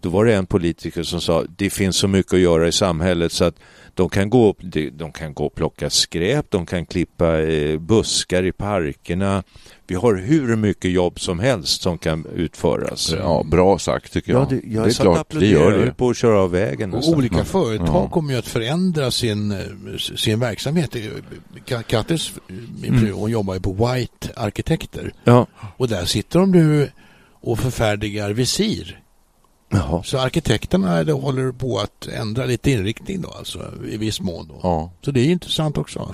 Då 0.02 0.10
var 0.10 0.26
det 0.26 0.34
en 0.36 0.46
politiker 0.46 1.04
som 1.04 1.22
sa 1.22 1.44
det 1.58 1.70
finns 1.70 1.96
så 1.96 2.08
mycket 2.08 2.34
att 2.34 2.40
göra 2.40 2.68
i 2.68 2.72
samhället 2.72 3.32
så 3.32 3.44
att 3.46 3.56
de 3.94 4.10
kan 4.10 4.30
gå, 4.30 4.56
de, 4.94 5.12
kan 5.12 5.34
gå 5.34 5.46
och 5.46 5.56
plocka 5.56 5.90
skräp, 5.90 6.46
de 6.50 6.66
kan 6.66 6.86
klippa 6.86 7.40
eh, 7.42 7.80
buskar 7.80 8.44
i 8.44 8.52
parkerna. 8.52 9.44
Vi 9.88 9.96
har 9.96 10.16
hur 10.16 10.56
mycket 10.56 10.92
jobb 10.92 11.20
som 11.20 11.40
helst 11.40 11.82
som 11.82 11.98
kan 11.98 12.26
utföras. 12.36 13.12
ja, 13.18 13.44
bra 13.52 13.80
sagt 13.80 14.14
tycker 14.14 14.32
jag. 14.32 14.42
Ja, 14.42 14.48
det, 14.50 14.62
jag 14.68 14.84
det 14.84 14.90
är 14.90 14.94
satt 14.94 15.08
och 15.08 15.14
klart, 15.14 15.34
gör 15.44 15.60
applåderade 15.62 15.86
det. 15.86 15.94
på 15.94 16.10
att 16.10 16.18
köra 16.18 16.40
av 16.42 16.52
vägen. 16.52 16.94
Och 16.94 17.08
olika 17.10 17.46
företag 17.46 17.88
Ja. 17.88 18.10
kommer 18.10 18.34
ju 18.34 18.40
att 18.40 18.48
förändra 18.48 19.12
sin, 19.12 19.52
eh, 19.52 19.58
sin 20.16 20.40
verksamhet. 20.40 20.96
Ka- 21.66 21.84
Kattis, 21.84 22.34
min 22.82 23.00
fru, 23.00 23.12
hon 23.12 23.32
jobbar 23.32 23.54
ju 23.54 23.60
på 23.60 23.72
White 23.74 24.30
Arkitekter. 24.36 25.14
Ja. 25.24 25.48
Och 25.78 25.88
där 25.88 26.06
sitter 26.06 26.40
de 26.40 26.52
nu 26.52 26.90
och 27.42 27.60
förfärdigar 27.60 28.32
visir. 28.32 28.98
Jaha. 29.72 30.04
Så 30.04 30.20
arkitekterna 30.20 31.04
det 31.04 31.14
håller 31.14 31.52
på 31.52 31.80
att 31.80 32.08
ändra 32.08 32.46
lite 32.46 32.72
inriktning 32.72 33.22
då, 33.22 33.30
alltså 33.30 33.60
i 33.90 33.98
viss 33.98 34.22
mån. 34.22 34.48
Då. 34.48 34.60
Ja. 34.64 34.92
Så 35.06 35.12
det 35.12 35.20
är 35.20 35.26
intressant 35.26 35.78
också. 35.78 36.14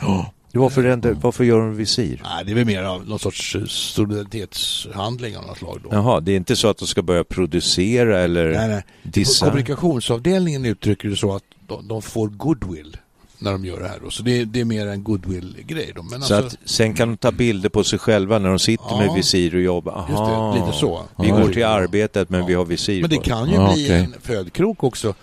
Varför, 0.53 0.83
ändrar, 0.83 1.11
varför 1.11 1.43
gör 1.43 1.59
de 1.59 1.75
visir? 1.75 2.21
Nej, 2.23 2.45
det 2.45 2.51
är 2.51 2.55
väl 2.55 2.65
mer 2.65 2.83
av 2.83 3.07
någon 3.07 3.19
sorts 3.19 3.55
eh, 3.55 3.65
solidaritetshandling 3.65 5.37
av 5.37 5.45
något 5.45 5.57
slag 5.57 5.79
då. 5.83 5.89
Jaha, 5.91 6.19
det 6.19 6.31
är 6.31 6.35
inte 6.35 6.55
så 6.55 6.67
att 6.67 6.77
de 6.77 6.87
ska 6.87 7.01
börja 7.01 7.23
producera 7.23 8.19
eller 8.19 8.53
Nej, 8.53 8.83
nej. 9.13 9.25
Kommunikationsavdelningen 9.39 10.65
uttrycker 10.65 11.09
det 11.09 11.15
så 11.15 11.35
att 11.35 11.43
de, 11.67 11.87
de 11.87 12.01
får 12.01 12.27
goodwill 12.27 12.97
när 13.39 13.51
de 13.51 13.65
gör 13.65 13.79
det 13.79 13.87
här. 13.87 13.99
Då. 14.03 14.09
Så 14.09 14.23
det, 14.23 14.41
är- 14.41 14.45
det 14.45 14.59
är 14.61 14.65
mer 14.65 14.87
en 14.87 15.03
goodwill-grej. 15.03 15.91
Då. 15.95 16.03
Men 16.03 16.21
Så 16.21 16.35
alltså, 16.35 16.57
att 16.57 16.69
sen 16.69 16.93
kan 16.93 17.07
de 17.09 17.17
ta 17.17 17.31
bilder 17.31 17.69
på 17.69 17.83
sig 17.83 17.99
själva 17.99 18.39
när 18.39 18.49
de 18.49 18.59
sitter 18.59 18.85
Ja. 18.89 18.97
med 18.97 19.15
visir 19.15 19.55
och 19.55 19.61
jobbar. 19.61 20.05
just 20.09 20.19
Aha. 20.19 20.53
det, 20.53 20.59
lite 20.65 20.77
så. 20.77 21.01
Vi 21.19 21.29
går 21.29 21.49
till 21.53 21.65
arbetet 21.65 22.29
men 22.29 22.39
Ja. 22.39 22.45
vi 22.45 22.53
har 22.53 22.65
visir 22.65 23.01
Men 23.01 23.09
det 23.09 23.15
på. 23.15 23.21
kan 23.21 23.49
ju 23.49 23.55
Ja, 23.55 23.73
bli 23.73 23.85
okej. 23.85 23.99
en 24.03 24.13
födkrok 24.21 24.83
också 24.83 25.13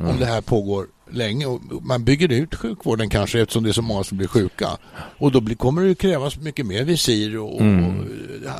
om 0.00 0.16
det 0.18 0.26
här 0.26 0.40
pågår 0.40 0.86
länge. 1.10 1.46
Och 1.46 1.60
man 1.82 2.04
bygger 2.04 2.32
ut 2.32 2.54
sjukvården 2.54 3.08
kanske 3.10 3.40
eftersom 3.40 3.62
det 3.62 3.68
är 3.70 3.72
så 3.72 3.82
många 3.82 4.04
som 4.04 4.18
blir 4.18 4.28
sjuka. 4.28 4.68
Och 5.18 5.32
då 5.32 5.40
blir, 5.40 5.56
kommer 5.56 5.82
det 5.82 5.88
ju 5.88 5.94
krävas 5.94 6.36
mycket 6.36 6.66
mer 6.66 6.84
visir 6.84 7.38
och, 7.38 7.60
Mm. 7.60 7.84
och 7.84 8.04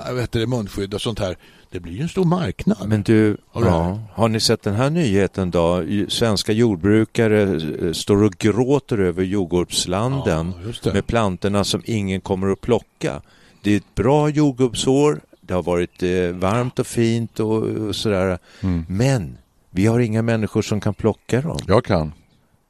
ja, 0.07 0.13
vet 0.13 0.33
du, 0.33 0.47
munskydd 0.47 0.95
och 0.95 1.01
sånt 1.03 1.19
här. 1.19 1.37
Det 1.75 1.81
blir 1.81 2.01
en 2.01 2.09
stor 2.09 2.25
marknad. 2.25 2.89
Men 2.89 3.03
du, 3.03 3.37
ja, 3.53 3.99
har 4.13 4.29
ni 4.29 4.41
sett 4.41 4.63
den 4.63 4.75
här 4.75 4.91
nyheten 4.91 5.51
då? 5.51 5.85
Svenska 6.09 6.53
jordbrukare 6.53 7.43
eh, 7.43 7.93
står 7.93 8.23
och 8.23 8.33
gråter 8.33 8.99
över 8.99 9.23
jordgubbslanden 9.23 10.53
Ja, 10.83 10.93
med 10.93 11.07
plantorna 11.07 11.65
som 11.65 11.83
ingen 11.85 12.21
kommer 12.21 12.53
att 12.53 12.61
plocka. 12.61 13.23
Det 13.63 13.73
är 13.73 13.77
ett 13.77 13.95
bra 13.95 14.29
jordgubbsår, 14.29 15.21
det 15.41 15.55
har 15.55 15.63
varit 15.63 16.03
eh, 16.03 16.11
varmt 16.33 16.79
och 16.79 16.87
fint 16.87 17.41
och, 17.41 17.63
och 17.63 17.97
sådär. 17.97 18.39
Mm. 18.61 18.85
Men 18.89 19.39
vi 19.71 19.87
har 19.87 20.01
inga 20.01 20.23
människor 20.23 20.63
som 20.63 20.81
kan 20.81 20.95
plocka 20.95 21.41
dem. 21.41 21.59
Jag 21.67 21.85
kan. 21.85 22.13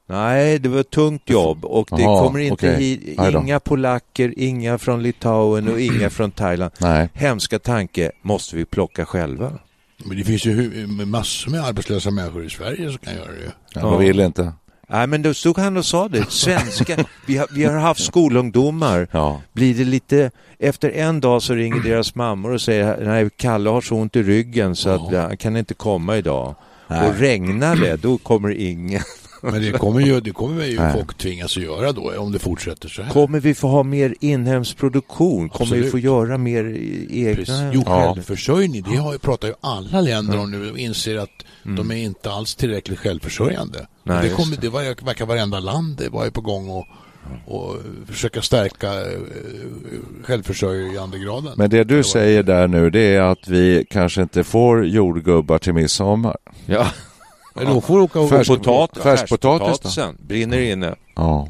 Nej, 0.06 0.58
det 0.58 0.68
var 0.68 0.80
ett 0.80 0.90
tungt 0.90 1.30
jobb 1.30 1.64
och 1.64 1.88
det 1.90 2.02
Jaha, 2.02 2.24
kommer 2.24 2.38
inte 2.38 2.54
okej. 2.54 2.76
hit, 2.76 3.18
inga 3.42 3.60
polacker, 3.60 4.34
inga 4.36 4.78
från 4.78 5.02
Litauen 5.02 5.68
och 5.68 5.80
inga 5.80 6.10
från 6.10 6.30
Thailand. 6.30 6.72
Nej. 6.78 7.08
Hemska 7.14 7.58
tanke, 7.58 8.12
måste 8.22 8.56
vi 8.56 8.64
plocka 8.64 9.04
själva? 9.06 9.52
Men 10.04 10.16
det 10.16 10.24
finns 10.24 10.46
ju 10.46 10.86
massor 10.86 11.50
med 11.50 11.64
arbetslösa 11.64 12.10
människor 12.10 12.44
i 12.44 12.50
Sverige 12.50 12.88
som 12.88 12.98
kan 12.98 13.14
göra 13.14 13.32
det. 13.32 13.52
Jag 13.74 13.84
ja. 13.92 13.96
vill 13.96 14.20
inte. 14.20 14.52
Nej, 14.88 15.06
men 15.06 15.22
då 15.22 15.34
stod 15.34 15.58
han 15.58 15.76
och 15.76 15.84
sa 15.84 16.08
det. 16.08 16.30
Svenska, 16.30 17.04
vi 17.26 17.36
har, 17.36 17.48
vi 17.54 17.64
har 17.64 17.78
haft 17.78 18.04
skolungdomar. 18.04 19.08
Ja. 19.10 19.40
Blir 19.52 19.74
det 19.74 19.84
lite... 19.84 20.30
Efter 20.58 20.90
en 20.90 21.20
dag 21.20 21.42
så 21.42 21.54
ringer 21.54 21.82
deras 21.82 22.14
mammor 22.14 22.52
och 22.52 22.60
säger 22.60 23.04
nej, 23.04 23.30
Kalle 23.36 23.70
har 23.70 23.80
så 23.80 23.96
ont 23.96 24.16
i 24.16 24.22
ryggen 24.22 24.76
så 24.76 24.90
att 24.90 25.14
han 25.14 25.36
kan 25.36 25.56
inte 25.56 25.74
komma 25.74 26.16
idag. 26.16 26.54
Nej. 26.88 27.08
Och 27.08 27.18
regnar 27.18 27.76
det, 27.76 27.96
då 27.96 28.18
kommer 28.18 28.50
ingen. 28.50 29.02
Men 29.52 29.62
det 29.62 29.72
kommer 29.72 30.00
ju, 30.00 30.20
det 30.20 30.30
kommer 30.30 30.64
ju 30.64 30.76
folk 30.94 31.18
tvingas 31.18 31.56
att 31.56 31.62
göra 31.62 31.92
då 31.92 32.12
om 32.18 32.32
det 32.32 32.38
fortsätter 32.38 32.88
så 32.88 33.02
här. 33.02 33.10
Kommer 33.12 33.40
vi 33.40 33.54
få 33.54 33.68
ha 33.68 33.82
mer 33.82 34.14
inhemsk 34.20 34.76
produktion? 34.76 35.48
Kommer 35.48 35.70
vi 35.70 35.76
Absolut. 35.76 35.90
få 35.90 35.98
göra 35.98 36.38
mer 36.38 36.64
Precis. 37.34 37.54
egna? 37.54 37.70
Jo, 37.74 37.82
Ja. 37.86 38.12
självförsörjning, 38.14 38.82
det 38.82 38.96
har 38.96 39.12
ju, 39.12 39.18
pratar 39.18 39.48
ju 39.48 39.54
alla 39.60 40.00
länder 40.00 40.38
om 40.38 40.50
nu 40.50 40.70
och 40.70 40.78
inser 40.78 41.16
att 41.18 41.30
Mm. 41.64 41.76
de 41.76 41.90
är 41.90 42.04
inte 42.04 42.30
alls 42.32 42.54
tillräckligt 42.54 42.98
självförsörjande. 42.98 43.86
Nej, 44.02 44.28
det, 44.28 44.34
kommer, 44.34 44.56
det. 44.56 44.60
det 44.62 44.68
var- 44.68 45.04
verkar 45.04 45.26
varenda 45.26 45.60
land 45.60 45.96
det 45.98 46.08
var 46.08 46.24
ju 46.24 46.30
på 46.30 46.40
gång 46.40 46.68
och, 46.70 46.86
och 47.46 47.76
försöka 48.08 48.42
stärka 48.42 48.92
eh, 49.00 49.18
självförsörjandegraden. 50.22 51.52
Men 51.56 51.70
det 51.70 51.84
du 51.84 52.02
säger 52.04 52.42
där 52.42 52.68
nu 52.68 52.90
det 52.90 53.00
är 53.14 53.20
att 53.20 53.48
vi 53.48 53.86
kanske 53.90 54.22
inte 54.22 54.44
får 54.44 54.86
jordgubbar 54.86 55.58
till 55.58 55.72
midsommar. 55.72 56.36
Ja. 56.66 56.86
Eller 57.56 57.70
hon 57.72 57.82
får 57.82 58.00
åka 58.00 58.20
och... 58.20 58.30
Färsk- 58.30 58.46
Potat, 58.48 58.98
färskpotatis 59.02 59.02
då? 59.02 59.02
färskpotatisen 59.02 60.16
brinner 60.26 60.58
inne. 60.58 60.94
Ja. 61.16 61.48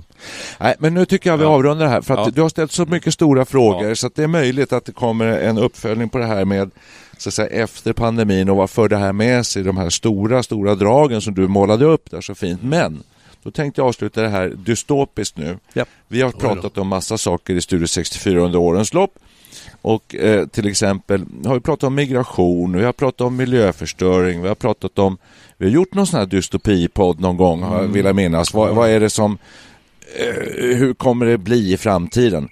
Nej, 0.60 0.74
men 0.78 0.94
nu 0.94 1.04
tycker 1.04 1.30
jag 1.30 1.36
vi 1.36 1.44
avrundar 1.44 1.84
det 1.84 1.90
här 1.90 2.00
för 2.00 2.14
att 2.14 2.26
Ja. 2.26 2.32
du 2.34 2.42
har 2.42 2.48
ställt 2.48 2.72
så 2.72 2.84
mycket 2.86 3.14
stora 3.14 3.44
frågor 3.44 3.88
Ja. 3.88 3.94
så 3.94 4.06
att 4.06 4.14
det 4.14 4.22
är 4.22 4.26
möjligt 4.26 4.72
att 4.72 4.84
det 4.84 4.92
kommer 4.92 5.26
en 5.26 5.58
uppföljning 5.58 6.08
på 6.08 6.18
det 6.18 6.26
här 6.26 6.44
med 6.44 6.70
så 7.18 7.28
att 7.28 7.34
säga, 7.34 7.48
efter 7.62 7.92
pandemin 7.92 8.48
och 8.48 8.56
vad 8.56 8.70
för 8.70 8.88
det 8.88 8.96
här 8.96 9.12
med 9.12 9.46
sig, 9.46 9.62
de 9.62 9.76
här 9.76 9.90
stora, 9.90 10.42
stora 10.42 10.74
dragen 10.74 11.20
som 11.20 11.34
du 11.34 11.48
målade 11.48 11.84
upp 11.84 12.10
där 12.10 12.20
så 12.20 12.34
fint. 12.34 12.62
Men 12.62 13.02
då 13.42 13.50
tänkte 13.50 13.80
jag 13.80 13.88
avsluta 13.88 14.22
det 14.22 14.28
här 14.28 14.48
dystopiskt 14.48 15.36
nu. 15.38 15.58
Ja. 15.72 15.84
Vi 16.08 16.22
har 16.22 16.30
pratat 16.30 16.78
om 16.78 16.88
massa 16.88 17.18
saker 17.18 17.54
i 17.54 17.60
Studio 17.60 17.86
64 17.86 18.40
under 18.40 18.58
årens 18.58 18.94
lopp. 18.94 19.14
Och 19.86 20.14
eh, 20.14 20.46
till 20.46 20.66
exempel 20.66 21.24
har 21.46 21.54
vi 21.54 21.60
pratat 21.60 21.86
om 21.86 21.94
migration, 21.94 22.78
vi 22.78 22.84
har 22.84 22.92
pratat 22.92 23.20
om 23.20 23.36
miljöförstöring, 23.36 24.42
vi 24.42 24.48
har 24.48 24.54
pratat 24.54 24.98
om 24.98 25.16
vi 25.58 25.66
har 25.66 25.72
gjort 25.72 25.94
någon 25.94 26.06
sån 26.06 26.18
här 26.20 26.26
dystopipodd 26.26 27.20
någon 27.20 27.36
gång, 27.36 27.62
Mm. 27.62 27.92
vill 27.92 28.04
jag 28.06 28.16
minnas. 28.16 28.54
Vad, 28.54 28.74
vad 28.74 28.90
är 28.90 29.00
det 29.00 29.10
som 29.10 29.38
eh, 30.18 30.74
hur 30.76 30.94
kommer 30.94 31.26
det 31.26 31.38
bli 31.38 31.72
i 31.72 31.76
framtiden? 31.76 32.48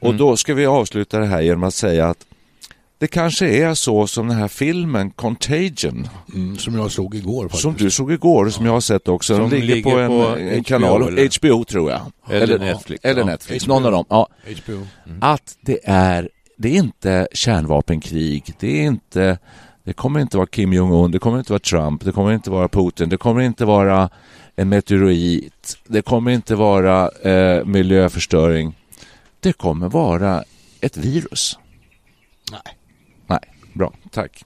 Och 0.00 0.06
Mm. 0.08 0.18
då 0.18 0.36
ska 0.36 0.54
vi 0.54 0.66
avsluta 0.66 1.18
det 1.18 1.26
här 1.26 1.40
genom 1.42 1.62
att 1.64 1.74
säga 1.74 2.08
att 2.08 2.26
det 2.98 3.06
kanske 3.06 3.48
är 3.48 3.74
så 3.74 4.06
som 4.06 4.28
den 4.28 4.36
här 4.36 4.48
filmen 4.48 5.10
Contagion, 5.10 6.08
Mm, 6.34 6.58
som 6.58 6.74
jag 6.74 6.90
såg 6.90 7.14
igår 7.14 7.42
faktiskt. 7.42 7.62
som 7.62 7.74
du 7.78 7.90
såg 7.90 8.12
igår 8.12 8.48
som 8.48 8.66
jag 8.66 8.72
har 8.72 8.80
sett 8.80 9.08
också. 9.08 9.34
Som 9.36 9.50
Den 9.50 9.60
ligger, 9.60 9.74
ligger 9.74 9.90
på 9.92 9.98
en, 9.98 10.08
på 10.08 10.26
en 10.40 10.48
HBO, 10.54 10.62
kanal, 10.64 11.08
eller? 11.08 11.38
HBO 11.38 11.64
tror 11.64 11.90
jag. 11.90 12.00
Eller 12.30 12.58
Netflix, 12.58 13.04
Eller 13.04 13.20
ja. 13.20 13.26
Netflix, 13.26 13.64
HBO. 13.64 13.74
någon 13.74 13.84
av 13.86 13.92
dem. 13.92 14.04
Ja. 14.08 14.28
HBO. 14.64 14.86
Att 15.20 15.56
det 15.60 15.78
är, 15.84 16.28
det 16.62 16.68
är 16.68 16.78
inte 16.78 17.28
kärnvapenkrig, 17.32 18.54
det 18.58 18.80
är 18.80 18.82
inte 18.86 19.38
det 19.84 19.92
kommer 19.92 20.20
inte 20.20 20.36
vara 20.36 20.46
Kim 20.46 20.72
Jong-Un, 20.72 21.10
det 21.10 21.18
kommer 21.18 21.38
inte 21.38 21.52
vara 21.52 21.60
Trump, 21.60 22.04
det 22.04 22.12
kommer 22.12 22.32
inte 22.32 22.50
vara 22.50 22.68
Putin, 22.68 23.08
det 23.08 23.16
kommer 23.16 23.40
inte 23.40 23.64
vara 23.64 24.10
en 24.56 24.68
meteorit, 24.68 25.78
det 25.86 26.02
kommer 26.02 26.30
inte 26.30 26.54
vara 26.54 27.08
eh, 27.08 27.64
miljöförstöring. 27.64 28.74
Det 29.40 29.52
kommer 29.52 29.88
vara 29.88 30.44
ett 30.80 30.96
virus. 30.96 31.58
Nej. 32.52 32.76
Nej, 33.26 33.40
bra, 33.72 33.92
tack. 34.10 34.44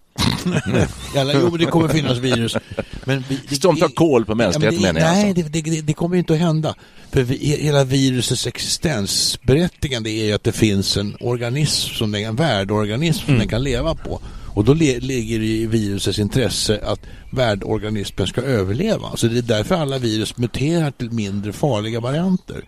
Alla, 1.17 1.33
jo, 1.35 1.51
men 1.51 1.59
det 1.59 1.65
kommer 1.67 1.89
finnas 1.89 2.19
virus. 2.19 2.57
Men 3.05 3.25
vi, 3.29 3.41
det, 3.49 3.63
Som 3.63 3.77
tar 3.77 3.89
koll 3.89 4.25
på 4.25 4.35
mänskligheten 4.35 4.81
Ja, 4.83 4.87
men 4.93 4.95
menar 4.95 5.11
det, 5.13 5.17
jag. 5.17 5.25
Nej, 5.25 5.29
Alltså. 5.31 5.51
det, 5.53 5.71
det, 5.71 5.81
det 5.81 5.93
kommer 5.93 6.15
ju 6.17 6.19
inte 6.19 6.33
att 6.33 6.39
hända. 6.39 6.75
För 7.13 7.23
vi, 7.23 7.37
hela 7.37 7.85
virusets 7.85 8.47
existensberättigande 8.47 10.11
är 10.11 10.25
ju 10.25 10.33
att 10.33 10.45
det 10.45 10.53
finns 10.53 10.97
en 10.97 11.17
organism, 11.21 11.95
som 11.95 12.13
den, 12.13 12.25
en 12.25 12.37
värdorganism 12.37 13.21
som 13.25 13.29
Mm. 13.35 13.39
den 13.39 13.49
kan 13.49 13.63
leva 13.65 13.95
på. 13.95 14.21
Och 14.55 14.65
då 14.65 14.75
le, 14.75 14.99
ligger 15.01 15.39
det 15.39 15.45
i 15.47 15.67
virusets 15.67 16.19
intresse 16.19 16.81
att 16.85 17.01
värdorganismen 17.31 18.27
ska 18.27 18.41
överleva. 18.41 19.17
Så 19.17 19.27
det 19.27 19.39
är 19.39 19.43
därför 19.43 19.75
alla 19.75 19.99
virus 19.99 20.37
muterar 20.37 20.91
till 20.91 21.11
mindre 21.11 21.53
farliga 21.53 22.01
varianter. 22.01 22.65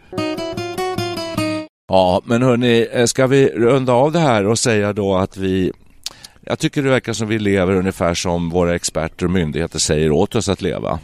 Ja, 1.88 2.22
men 2.24 2.42
hörni, 2.42 2.86
eh, 2.92 3.04
ska 3.06 3.26
vi 3.26 3.46
runda 3.48 3.92
av 3.92 4.12
det 4.12 4.18
här 4.18 4.46
och 4.46 4.58
säga 4.58 4.92
då 4.92 5.16
att 5.16 5.36
vi 5.36 5.72
jag 6.48 6.58
tycker 6.58 6.82
det 6.82 6.90
verkar 6.90 7.12
som 7.12 7.28
vi 7.28 7.38
lever 7.38 7.72
ungefär 7.74 8.14
som 8.14 8.50
våra 8.50 8.74
experter 8.74 9.24
och 9.26 9.30
myndigheter 9.32 9.78
säger 9.78 10.12
åt 10.12 10.34
oss 10.34 10.48
att 10.48 10.62
leva. 10.62 10.98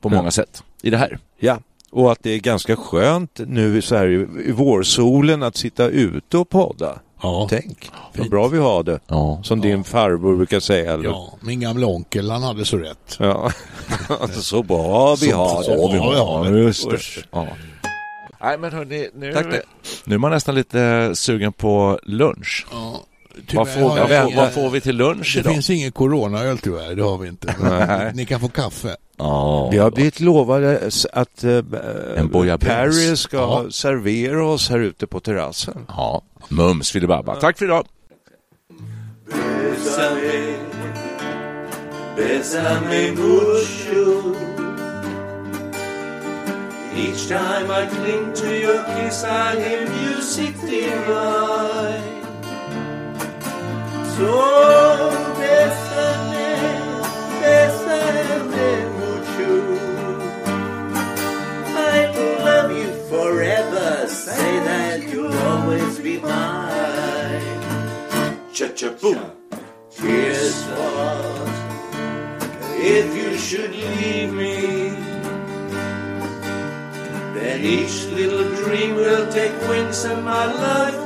På 0.00 0.08
Ja. 0.08 0.16
många 0.16 0.30
sätt. 0.30 0.62
I 0.82 0.90
det 0.90 0.96
här. 0.96 1.18
Ja, 1.38 1.58
och 1.90 2.12
att 2.12 2.22
det 2.22 2.30
är 2.30 2.38
ganska 2.38 2.76
skönt 2.76 3.40
nu 3.46 3.82
så 3.82 3.96
här 3.96 4.08
i 4.46 4.52
vårsolen 4.52 5.42
att 5.42 5.56
sitta 5.56 5.88
ute 5.88 6.38
och 6.38 6.48
podda. 6.48 6.98
Ja. 7.22 7.46
Tänk, 7.50 7.90
vad 8.16 8.30
bra 8.30 8.48
vi 8.48 8.58
har 8.58 8.82
det. 8.82 9.00
Ja. 9.06 9.40
Som 9.42 9.60
din 9.60 9.84
farbror 9.84 10.36
brukar 10.36 10.60
säga. 10.60 10.92
Eller? 10.92 11.04
Ja, 11.04 11.32
min 11.40 11.60
gamla 11.60 11.86
onkel, 11.86 12.30
han 12.30 12.42
hade 12.42 12.64
så 12.64 12.76
rätt. 12.78 13.16
Ja. 13.18 13.50
Så 14.32 14.62
bra 14.62 15.14
vi 15.20 15.26
Så- 15.30 15.36
har 15.36 15.62
så 15.62 15.70
det. 15.70 15.76
bra 15.76 15.88
vi 16.12 16.18
har 16.18 16.50
det. 16.50 16.58
just 16.60 16.90
det. 16.90 16.98
Ja. 17.30 17.46
Nej 18.42 18.58
men 18.58 18.72
hörni, 18.72 19.08
nu, 19.14 19.32
Tack, 19.32 19.50
tack. 19.50 19.60
nu 20.04 20.14
är 20.14 20.18
man 20.18 20.30
nästan 20.30 20.54
lite 20.54 21.10
sugen 21.14 21.52
på 21.52 21.98
lunch. 22.02 22.66
Ja, 22.72 23.00
Vad 23.36 23.46
tyvärr 23.46 23.64
får, 23.80 23.88
har 23.90 24.08
jag 24.08 24.24
vad, 24.24 24.34
vad 24.34 24.52
får 24.52 24.70
vi 24.70 24.80
till 24.80 24.96
lunch 24.96 25.32
Det 25.34 25.40
idag? 25.40 25.52
finns 25.52 25.70
ingen 25.70 25.92
coronaöl 25.92 26.58
tyvärr, 26.58 26.94
det 26.94 27.02
har 27.02 27.18
vi 27.18 27.28
inte. 27.28 27.54
Ni 28.14 28.26
kan 28.26 28.40
få 28.40 28.48
kaffe. 28.48 28.96
Ja. 29.16 29.68
Vi 29.70 29.78
har 29.78 29.90
blivit 29.90 30.20
lovade 30.20 30.90
att 31.12 31.44
äh. 31.44 32.56
Perry 32.58 33.16
ska 33.16 33.36
Ja. 33.36 33.64
servera 33.70 34.46
oss 34.46 34.70
här 34.70 34.78
ute 34.78 35.06
på 35.06 35.20
terrassen. 35.20 35.84
ja. 35.88 36.22
Mums 36.48 36.90
filibabba. 36.90 37.34
Tack 37.36 37.58
för 37.58 37.64
idag. 37.64 37.86
Bésame, 39.30 40.56
bésame 42.16 43.10
mucho. 43.12 44.34
Each 46.98 47.26
time 47.28 47.70
I 47.70 47.86
cling 47.86 48.32
to 48.34 48.46
your 48.46 48.78
kiss, 48.84 49.24
I 49.24 49.60
hear 49.60 49.86
music 49.86 50.54
divine. 50.70 51.35
Cha-cha-boom. 68.56 69.20
Tears 69.90 70.64
fall 70.64 71.46
if 72.80 73.14
you 73.14 73.36
should 73.36 73.70
leave 73.70 74.32
me. 74.32 74.90
Then 77.34 77.62
each 77.62 78.06
little 78.06 78.48
dream 78.64 78.94
will 78.94 79.30
take 79.30 79.52
wings 79.68 80.04
and 80.04 80.24
my 80.24 80.46
life 80.46 81.05